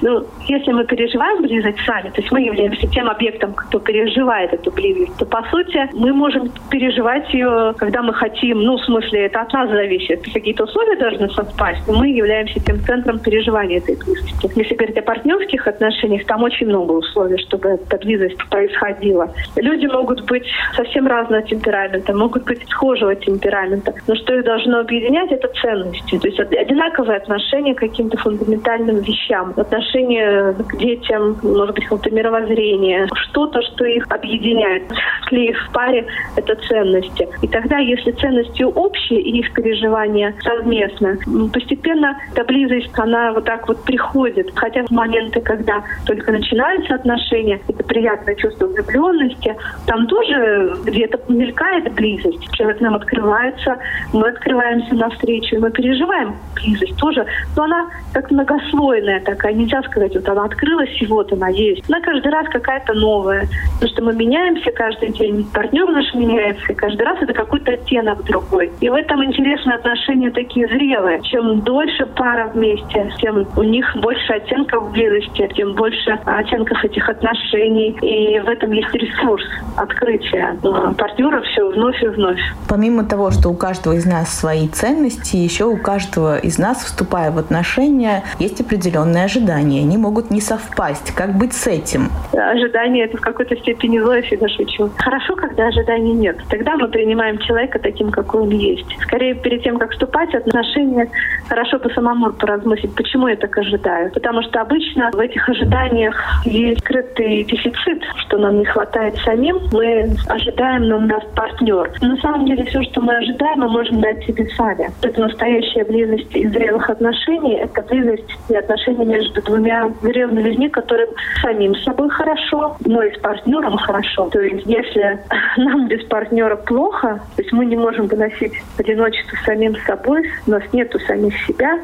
Ну, 0.03 0.27
если 0.47 0.73
мы 0.73 0.85
переживаем 0.85 1.43
близость 1.43 1.79
сами, 1.87 2.11
то 2.11 2.21
есть 2.21 2.31
мы 2.31 2.43
являемся 2.43 2.87
тем 2.89 3.09
объектом, 3.09 3.55
кто 3.55 3.79
переживает 3.79 4.53
эту 4.53 4.71
близость, 4.71 5.17
то, 5.17 5.25
по 5.25 5.43
сути, 5.51 5.89
мы 5.95 6.13
можем 6.13 6.51
переживать 6.71 7.33
ее, 7.33 7.75
когда 7.79 8.03
мы 8.03 8.13
хотим, 8.13 8.61
ну, 8.61 8.77
в 8.77 8.85
смысле, 8.85 9.27
это 9.27 9.41
от 9.41 9.53
нас 9.53 9.71
зависит. 9.71 10.23
Какие-то 10.33 10.65
условия 10.65 10.97
должны 10.97 11.31
совпасть, 11.31 11.83
но 11.87 11.95
мы 11.95 12.09
являемся 12.09 12.61
тем 12.61 12.81
центром 12.81 13.19
переживания 13.19 13.79
этой 13.79 13.97
близости. 13.97 14.51
Если 14.55 14.75
говорить 14.75 14.99
о 14.99 15.03
партнерских 15.03 15.67
отношениях, 15.67 16.27
там 16.27 16.43
очень 16.43 16.67
много 16.67 16.93
условий, 16.93 17.39
чтобы 17.39 17.69
эта 17.71 17.97
близость 17.99 18.39
происходила. 18.49 19.33
Люди 19.57 19.86
могут 19.89 20.25
быть 20.27 20.45
совсем 20.75 21.07
разного 21.07 21.43
темперамента, 21.43 22.13
могут 22.15 22.45
быть 22.45 22.63
схожего 22.69 23.15
темперамента, 23.15 23.95
но 24.07 24.15
что 24.15 24.35
их 24.35 24.45
должно 24.45 24.81
объединять, 24.81 25.31
это 25.33 25.49
ценности. 25.61 26.19
То 26.19 26.29
есть 26.29 26.41
одинаковое 26.41 27.17
отношение 27.17 27.75
к 27.75 27.81
каким-то 27.81 28.17
фундаментальным 28.19 28.99
вещам, 29.01 29.53
отношение 29.57 30.55
к 30.55 30.77
детям, 30.77 31.37
может 31.43 31.75
быть, 31.75 31.85
какое-то 31.85 32.11
мировоззрение, 32.11 33.07
что-то, 33.15 33.63
что 33.63 33.85
их 33.85 34.07
объединяет. 34.11 34.85
Если 35.31 35.51
их 35.51 35.69
в 35.69 35.73
паре, 35.73 36.07
это 36.37 36.55
ценности. 36.69 37.29
И 37.43 37.49
тогда, 37.49 37.79
если 37.79 38.13
ценности 38.13 38.63
общие 38.63 39.21
и 39.21 39.39
их 39.39 39.53
переживания 39.53 40.35
совместно, 40.43 41.17
постепенно 41.53 42.17
эта 42.33 42.45
близость, 42.45 42.91
она 42.99 43.33
вот 43.33 43.45
так 43.45 43.67
вот 43.69 43.85
приходит. 43.85 44.51
Хотя 44.55 44.85
в 44.85 44.91
моменты, 44.91 45.41
когда 45.41 45.83
только 46.07 46.33
начинаются 46.33 46.95
отношения, 46.95 47.61
это 47.69 47.83
приятное 47.85 48.35
чувство 48.37 48.67
влюбленности, 48.67 49.55
там 49.87 50.07
тоже 50.07 50.77
где-то 50.85 51.21
мелькает 51.29 51.93
близость. 51.95 52.51
Человек 52.53 52.81
нам 52.81 52.95
открывается, 52.95 53.77
мы 54.13 54.29
открываемся 54.29 54.95
навстречу, 54.95 55.61
мы 55.61 55.71
переживаем 55.71 56.37
близость 56.55 56.97
тоже. 56.97 57.25
Но 57.57 57.65
она 57.65 57.87
как 58.13 58.31
многослойная 58.31 59.21
такая, 59.21 59.53
нельзя 59.53 59.83
сказать, 59.83 60.15
вот 60.15 60.29
она 60.29 60.45
открылась, 60.45 60.91
и 61.01 61.07
вот 61.07 61.33
она 61.33 61.49
есть. 61.49 61.89
Она 61.89 62.01
каждый 62.01 62.33
раз 62.33 62.47
какая-то 62.49 62.95
новая. 62.95 63.49
Потому 63.75 63.93
что 63.93 64.03
мы 64.03 64.15
меняемся 64.15 64.71
каждый 64.73 65.13
день, 65.13 65.47
партнер 65.53 65.89
наш 65.91 66.13
меняется, 66.15 66.75
каждый 66.75 67.03
раз 67.03 67.19
это 67.21 67.33
какой-то 67.33 67.73
оттенок 67.73 68.25
другой. 68.25 68.73
И 68.81 68.89
в 68.89 68.95
этом 68.95 69.25
интересные 69.25 69.77
отношения 69.77 70.31
такие 70.31 70.67
зрелые. 70.69 71.23
Чем 71.23 71.61
дольше 71.61 72.07
пара 72.07 72.51
вместе, 72.55 73.11
тем 73.19 73.47
у 73.57 73.63
них 73.63 73.87
больше 73.97 74.33
оттенков 74.33 74.93
близости, 74.93 75.49
тем 75.55 75.75
больше 75.75 76.19
оттенков 76.25 76.85
этих 76.85 77.09
отношений. 77.09 77.97
И 78.03 78.41
в 78.41 78.49
этом 78.49 78.73
есть 78.73 78.93
ресурс 78.95 79.45
открытия 79.77 80.57
партнера 80.97 81.43
все 81.43 81.69
вновь 81.71 82.03
и 82.03 82.07
вновь. 82.09 82.41
Помимо 82.69 83.05
того, 83.05 83.31
что 83.31 83.49
у 83.51 83.55
каждого 83.55 83.95
из 83.95 84.07
нас 84.07 84.33
свои 84.33 84.69
ценности, 84.69 85.37
еще 85.37 85.65
у 85.65 85.77
каждого 85.77 86.39
из 86.39 86.59
нас, 86.59 86.85
вступая 86.85 87.31
в 87.31 87.39
отношения, 87.39 88.23
есть 88.39 88.61
определенные 88.61 89.25
ожидания. 89.25 89.81
Они 89.81 89.97
могут 89.97 90.31
не 90.31 90.41
совпасть. 90.41 91.15
Как 91.15 91.37
быть 91.37 91.53
с 91.53 91.67
этим? 91.67 92.11
Ожидания– 92.33 93.05
это 93.07 93.17
в 93.17 93.21
какой-то 93.21 93.57
степени 93.57 93.99
зло, 93.99 94.15
я 94.15 94.23
всегда 94.23 94.49
шучу. 94.49 94.91
Хорошо, 94.97 95.35
когда 95.37 95.67
ожиданий 95.67 96.13
нет. 96.13 96.39
Тогда 96.49 96.77
мы 96.77 96.89
принимаем 96.89 97.39
человека 97.39 97.79
таким, 97.79 98.11
какой 98.11 98.43
он 98.43 98.51
есть. 98.51 98.87
Скорее, 99.03 99.35
перед 99.35 99.63
тем, 99.63 99.79
как 99.79 99.91
вступать 99.93 100.31
в 100.31 100.35
отношения, 100.35 101.11
хорошо 101.49 101.79
бы 101.79 101.91
самому 101.91 102.33
поразмыслить, 102.33 102.95
почему 102.95 103.29
я 103.29 103.37
так 103.37 103.57
ожидаю. 103.59 104.11
Потому 104.13 104.43
что 104.43 104.61
обычно 104.61 105.11
в 105.13 105.19
этих 105.19 105.49
ожиданиях 105.49 106.17
есть 106.45 106.81
скрытый 106.81 107.45
дефицит, 107.45 108.03
что 108.17 108.39
нам 108.39 108.59
не 108.59 108.65
хватает 108.65 109.17
самим. 109.25 109.56
Мы 109.73 110.17
ожидаем, 110.29 110.89
но 110.89 110.99
у 110.99 111.01
нас 111.01 111.23
партнер. 111.35 111.91
На 112.01 112.17
самом 112.19 112.47
деле 112.47 112.65
все, 112.65 112.83
что 112.85 113.01
мы 113.01 113.17
ожидаем, 113.17 113.61
мы 113.61 113.69
можем 113.69 114.01
дать 114.01 114.25
себе 114.25 114.47
сами. 114.57 114.91
Это 115.03 115.21
настоящая 115.21 115.85
близость 115.85 116.35
из 116.35 116.51
зрелых 116.53 116.89
отношений. 116.89 117.55
Это 117.55 117.83
близость 117.83 118.25
и 118.49 118.55
отношения 118.55 119.05
между 119.05 119.43
двумя 119.43 119.91
зрелыми 120.03 120.43
людьми, 120.43 120.69
которым 120.69 121.09
самим 121.43 121.75
собой 121.77 122.09
хорошо, 122.11 122.77
но 122.85 123.03
и 123.03 123.15
с 123.15 123.19
партнером 123.19 123.77
хорошо. 123.79 124.29
То 124.31 124.41
есть 124.41 124.67
если 124.67 125.19
нам 125.57 125.89
без 125.89 126.05
партнера 126.05 126.57
плохо, 126.57 127.21
то 127.37 127.43
есть 127.43 127.53
мы 127.53 127.67
не 127.67 127.77
можем 127.77 128.07
выносить 128.07 128.53
одиночество 128.79 129.37
самим 129.45 129.77
собой, 129.87 130.31
у 130.47 130.51
нас 130.51 130.63
нету 130.73 130.99
самих 131.01 131.37
себя, 131.47 131.79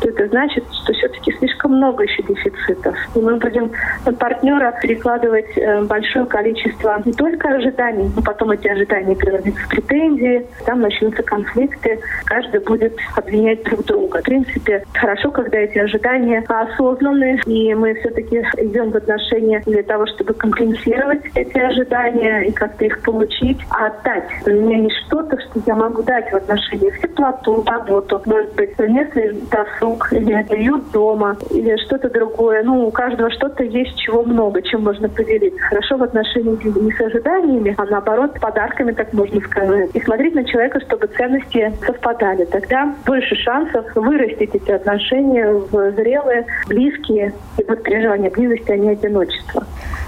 то 0.00 0.08
это 0.08 0.28
значит, 0.28 0.64
что 0.82 0.92
все-таки 0.92 1.32
слишком 1.38 1.72
много 1.72 2.04
еще 2.04 2.22
дефицитов. 2.22 2.96
И 3.14 3.18
мы 3.18 3.36
будем 3.36 3.70
на 4.04 4.12
партнера 4.12 4.74
перекладывать 4.80 5.56
э, 5.56 5.82
большое 5.82 6.26
количество 6.26 7.02
только 7.18 7.48
ожиданий, 7.48 8.10
но 8.14 8.22
потом 8.22 8.52
эти 8.52 8.68
ожидания 8.68 9.14
превратятся 9.14 9.60
в 9.60 9.68
претензии, 9.68 10.46
там 10.64 10.80
начнутся 10.80 11.22
конфликты, 11.22 11.98
каждый 12.24 12.60
будет 12.60 12.96
обвинять 13.16 13.62
друг 13.64 13.84
друга. 13.84 14.20
В 14.20 14.22
принципе, 14.22 14.84
хорошо, 14.94 15.30
когда 15.30 15.58
эти 15.58 15.78
ожидания 15.78 16.44
осознанные, 16.48 17.40
и 17.46 17.74
мы 17.74 17.94
все-таки 17.94 18.38
идем 18.58 18.90
в 18.90 18.96
отношения 18.96 19.62
для 19.66 19.82
того, 19.82 20.06
чтобы 20.06 20.32
компенсировать 20.34 21.22
эти 21.34 21.58
ожидания 21.58 22.42
и 22.42 22.52
как-то 22.52 22.84
их 22.84 23.02
получить, 23.02 23.58
а 23.70 23.86
отдать. 23.86 24.24
У 24.46 24.50
меня 24.50 24.78
есть 24.78 24.96
что-то, 25.06 25.38
что 25.40 25.60
я 25.66 25.74
могу 25.74 26.02
дать 26.02 26.30
в 26.30 26.36
отношениях 26.36 26.98
теплоту, 27.00 27.64
заботу, 27.64 28.22
может 28.26 28.54
быть, 28.54 28.74
совместный 28.76 29.32
досуг, 29.50 30.12
или 30.12 30.46
уют 30.50 30.90
дома, 30.92 31.36
или 31.50 31.76
что-то 31.86 32.08
другое. 32.10 32.62
Ну, 32.62 32.86
у 32.86 32.90
каждого 32.90 33.30
что-то 33.30 33.64
есть, 33.64 33.96
чего 33.98 34.22
много, 34.22 34.62
чем 34.62 34.84
можно 34.84 35.08
поделиться. 35.08 35.58
Хорошо 35.60 35.96
в 35.96 36.02
отношениях 36.02 36.64
не 36.64 36.92
ожиданиями, 37.08 37.74
а 37.76 37.84
наоборот, 37.84 38.38
подарками, 38.40 38.92
так 38.92 39.12
можно 39.12 39.40
сказать. 39.40 39.90
И 39.94 40.00
смотреть 40.00 40.34
на 40.34 40.44
человека, 40.44 40.80
чтобы 40.80 41.06
ценности 41.08 41.72
совпадали. 41.84 42.44
Тогда 42.44 42.94
больше 43.06 43.34
шансов 43.36 43.84
вырастить 43.94 44.54
эти 44.54 44.70
отношения 44.70 45.52
в 45.52 45.92
зрелые, 45.92 46.46
близкие. 46.68 47.32
И 47.58 47.64
вот 47.68 47.82
переживание 47.82 48.30
близости, 48.30 48.70
а 48.70 48.76
не 48.76 48.90
одиночество. 48.90 49.64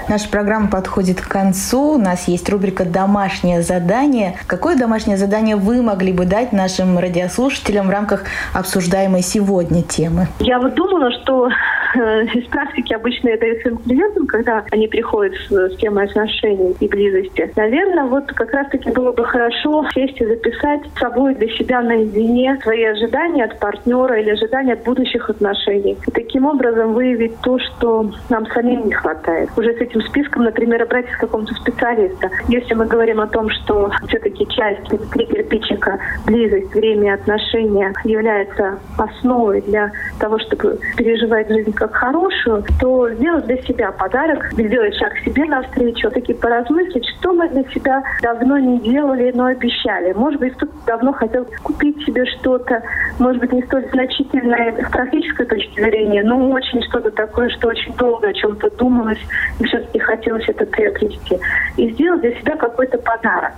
Наша 0.09 0.29
программа 0.29 0.69
подходит 0.69 1.21
к 1.21 1.29
концу. 1.29 1.95
У 1.95 1.99
нас 1.99 2.27
есть 2.27 2.49
рубрика 2.51 2.85
«Домашнее 2.85 3.63
задание». 3.63 4.37
Какое 4.47 4.77
домашнее 4.77 5.17
задание 5.17 5.57
вы 5.57 5.83
могли 5.83 6.13
бы 6.13 6.25
дать 6.25 6.53
нашим 6.53 6.99
радиослушателям 6.99 7.87
в 7.87 7.91
рамках 7.91 8.25
обсуждаемой 8.53 9.23
сегодня 9.23 9.83
темы? 9.83 10.27
Я 10.41 10.59
вот 10.59 10.75
думала, 10.75 11.13
что 11.13 11.49
из 12.35 12.47
практики 12.47 12.93
обычно 12.93 13.31
это 13.31 13.61
своим 13.63 13.79
клиентам, 13.79 14.27
когда 14.27 14.65
они 14.71 14.89
приходят 14.89 15.35
с, 15.35 15.51
с 15.51 15.77
темой 15.77 16.05
отношений 16.05 16.77
и 16.79 16.89
близости. 16.89 17.51
Наверное, 17.57 18.05
вот 18.05 18.27
как 18.33 18.53
раз-таки 18.53 18.91
было 18.91 19.13
бы 19.13 19.25
хорошо 19.25 19.85
сесть 19.95 20.21
и 20.21 20.27
записать 20.27 20.81
с 20.95 20.99
собой 20.99 21.35
для 21.35 21.49
себя 21.49 21.81
наедине 21.81 22.59
свои 22.63 22.85
ожидания 22.85 23.45
от 23.45 23.59
партнера 23.59 24.21
или 24.21 24.31
ожидания 24.31 24.75
от 24.75 24.85
будущих 24.85 25.29
отношений. 25.31 25.97
И 26.07 26.11
таким 26.11 26.47
образом 26.47 26.95
выявить 26.95 27.37
то, 27.43 27.59
что 27.59 28.11
нам 28.29 28.47
самим 28.47 28.87
не 28.87 28.93
хватает. 28.93 29.51
Уже 29.57 29.73
с 29.75 29.81
этим 29.81 30.03
списком, 30.03 30.45
например, 30.45 30.83
обратиться 30.83 31.17
к 31.17 31.21
какому-то 31.21 31.55
специалисту. 31.55 32.29
Если 32.49 32.75
мы 32.75 32.87
говорим 32.87 33.21
о 33.21 33.27
том, 33.27 33.51
что 33.51 33.91
все-таки 34.09 34.47
часть 34.49 34.87
три 35.13 35.27
кирпичика, 35.27 35.99
близость, 36.27 36.73
время, 36.75 37.15
отношения 37.15 37.93
является 38.05 38.79
основой 38.97 39.61
для 39.63 39.91
того, 40.19 40.39
чтобы 40.39 40.79
переживать 40.97 41.49
жизнь 41.49 41.73
как 41.81 41.95
хорошую, 41.95 42.63
то 42.79 43.09
сделать 43.15 43.47
для 43.47 43.57
себя 43.63 43.91
подарок, 43.91 44.53
сделать 44.53 44.95
шаг 44.97 45.17
себе 45.25 45.47
навстречу, 45.47 46.11
таки 46.11 46.35
поразмыслить, 46.35 47.07
что 47.19 47.33
мы 47.33 47.49
для 47.49 47.65
себя 47.71 48.03
давно 48.21 48.59
не 48.59 48.81
делали, 48.81 49.33
но 49.35 49.47
обещали. 49.47 50.13
Может 50.13 50.41
быть, 50.41 50.55
кто-то 50.57 50.73
давно 50.87 51.13
хотел 51.15 51.47
купить 51.63 51.97
себе 52.05 52.27
что-то, 52.27 52.83
может 53.19 53.41
быть, 53.41 53.53
не 53.53 53.63
столь 53.63 53.89
значительное 53.93 54.85
с 54.87 54.91
практической 54.91 55.47
точки 55.47 55.81
зрения, 55.81 56.23
но 56.23 56.51
очень 56.51 56.83
что-то 56.83 57.11
такое, 57.11 57.49
что 57.49 57.69
очень 57.69 57.95
долго 57.95 58.29
о 58.29 58.35
чем-то 58.35 58.71
думалось, 58.77 59.21
и 59.59 59.65
все 59.65 59.79
и 59.95 59.99
хотелось 59.99 60.47
это 60.49 60.67
приобрести. 60.67 61.39
И 61.79 61.91
сделать 61.93 62.21
для 62.21 62.39
себя 62.41 62.57
какой-то 62.57 62.99
подарок. 62.99 63.55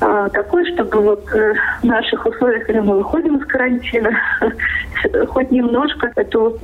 А, 0.00 0.28
такой, 0.30 0.64
чтобы 0.72 1.00
вот 1.00 1.28
э, 1.34 1.54
в 1.82 1.84
наших 1.84 2.24
условиях, 2.24 2.66
когда 2.66 2.82
мы 2.82 2.96
выходим 2.98 3.36
из 3.36 3.46
карантина, 3.46 4.10
хоть 5.28 5.50
немножко 5.50 6.10
эту 6.16 6.58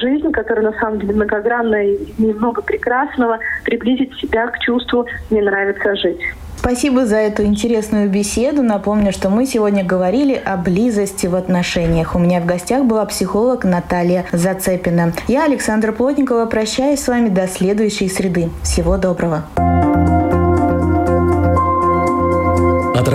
жизнь, 0.00 0.30
которая 0.32 0.70
на 0.70 0.78
самом 0.78 0.98
деле 0.98 1.14
многогранная 1.14 1.86
и 1.86 2.22
немного 2.22 2.60
прекрасного, 2.62 3.38
приблизить 3.64 4.14
себя 4.16 4.48
к 4.48 4.58
чувству 4.60 5.06
«мне 5.30 5.42
нравится 5.42 5.94
жить». 5.96 6.20
Спасибо 6.56 7.06
за 7.06 7.16
эту 7.16 7.42
интересную 7.42 8.08
беседу. 8.08 8.62
Напомню, 8.62 9.10
что 9.10 9.30
мы 9.30 9.46
сегодня 9.46 9.84
говорили 9.84 10.40
о 10.44 10.56
близости 10.56 11.26
в 11.26 11.34
отношениях. 11.34 12.14
У 12.14 12.20
меня 12.20 12.40
в 12.40 12.46
гостях 12.46 12.84
была 12.84 13.04
психолог 13.04 13.64
Наталья 13.64 14.26
Зацепина. 14.30 15.12
Я, 15.26 15.44
Александра 15.44 15.90
Плотникова, 15.90 16.46
прощаюсь 16.46 17.00
с 17.00 17.08
вами 17.08 17.30
до 17.30 17.48
следующей 17.48 18.08
среды. 18.08 18.48
Всего 18.62 18.96
доброго. 18.96 19.42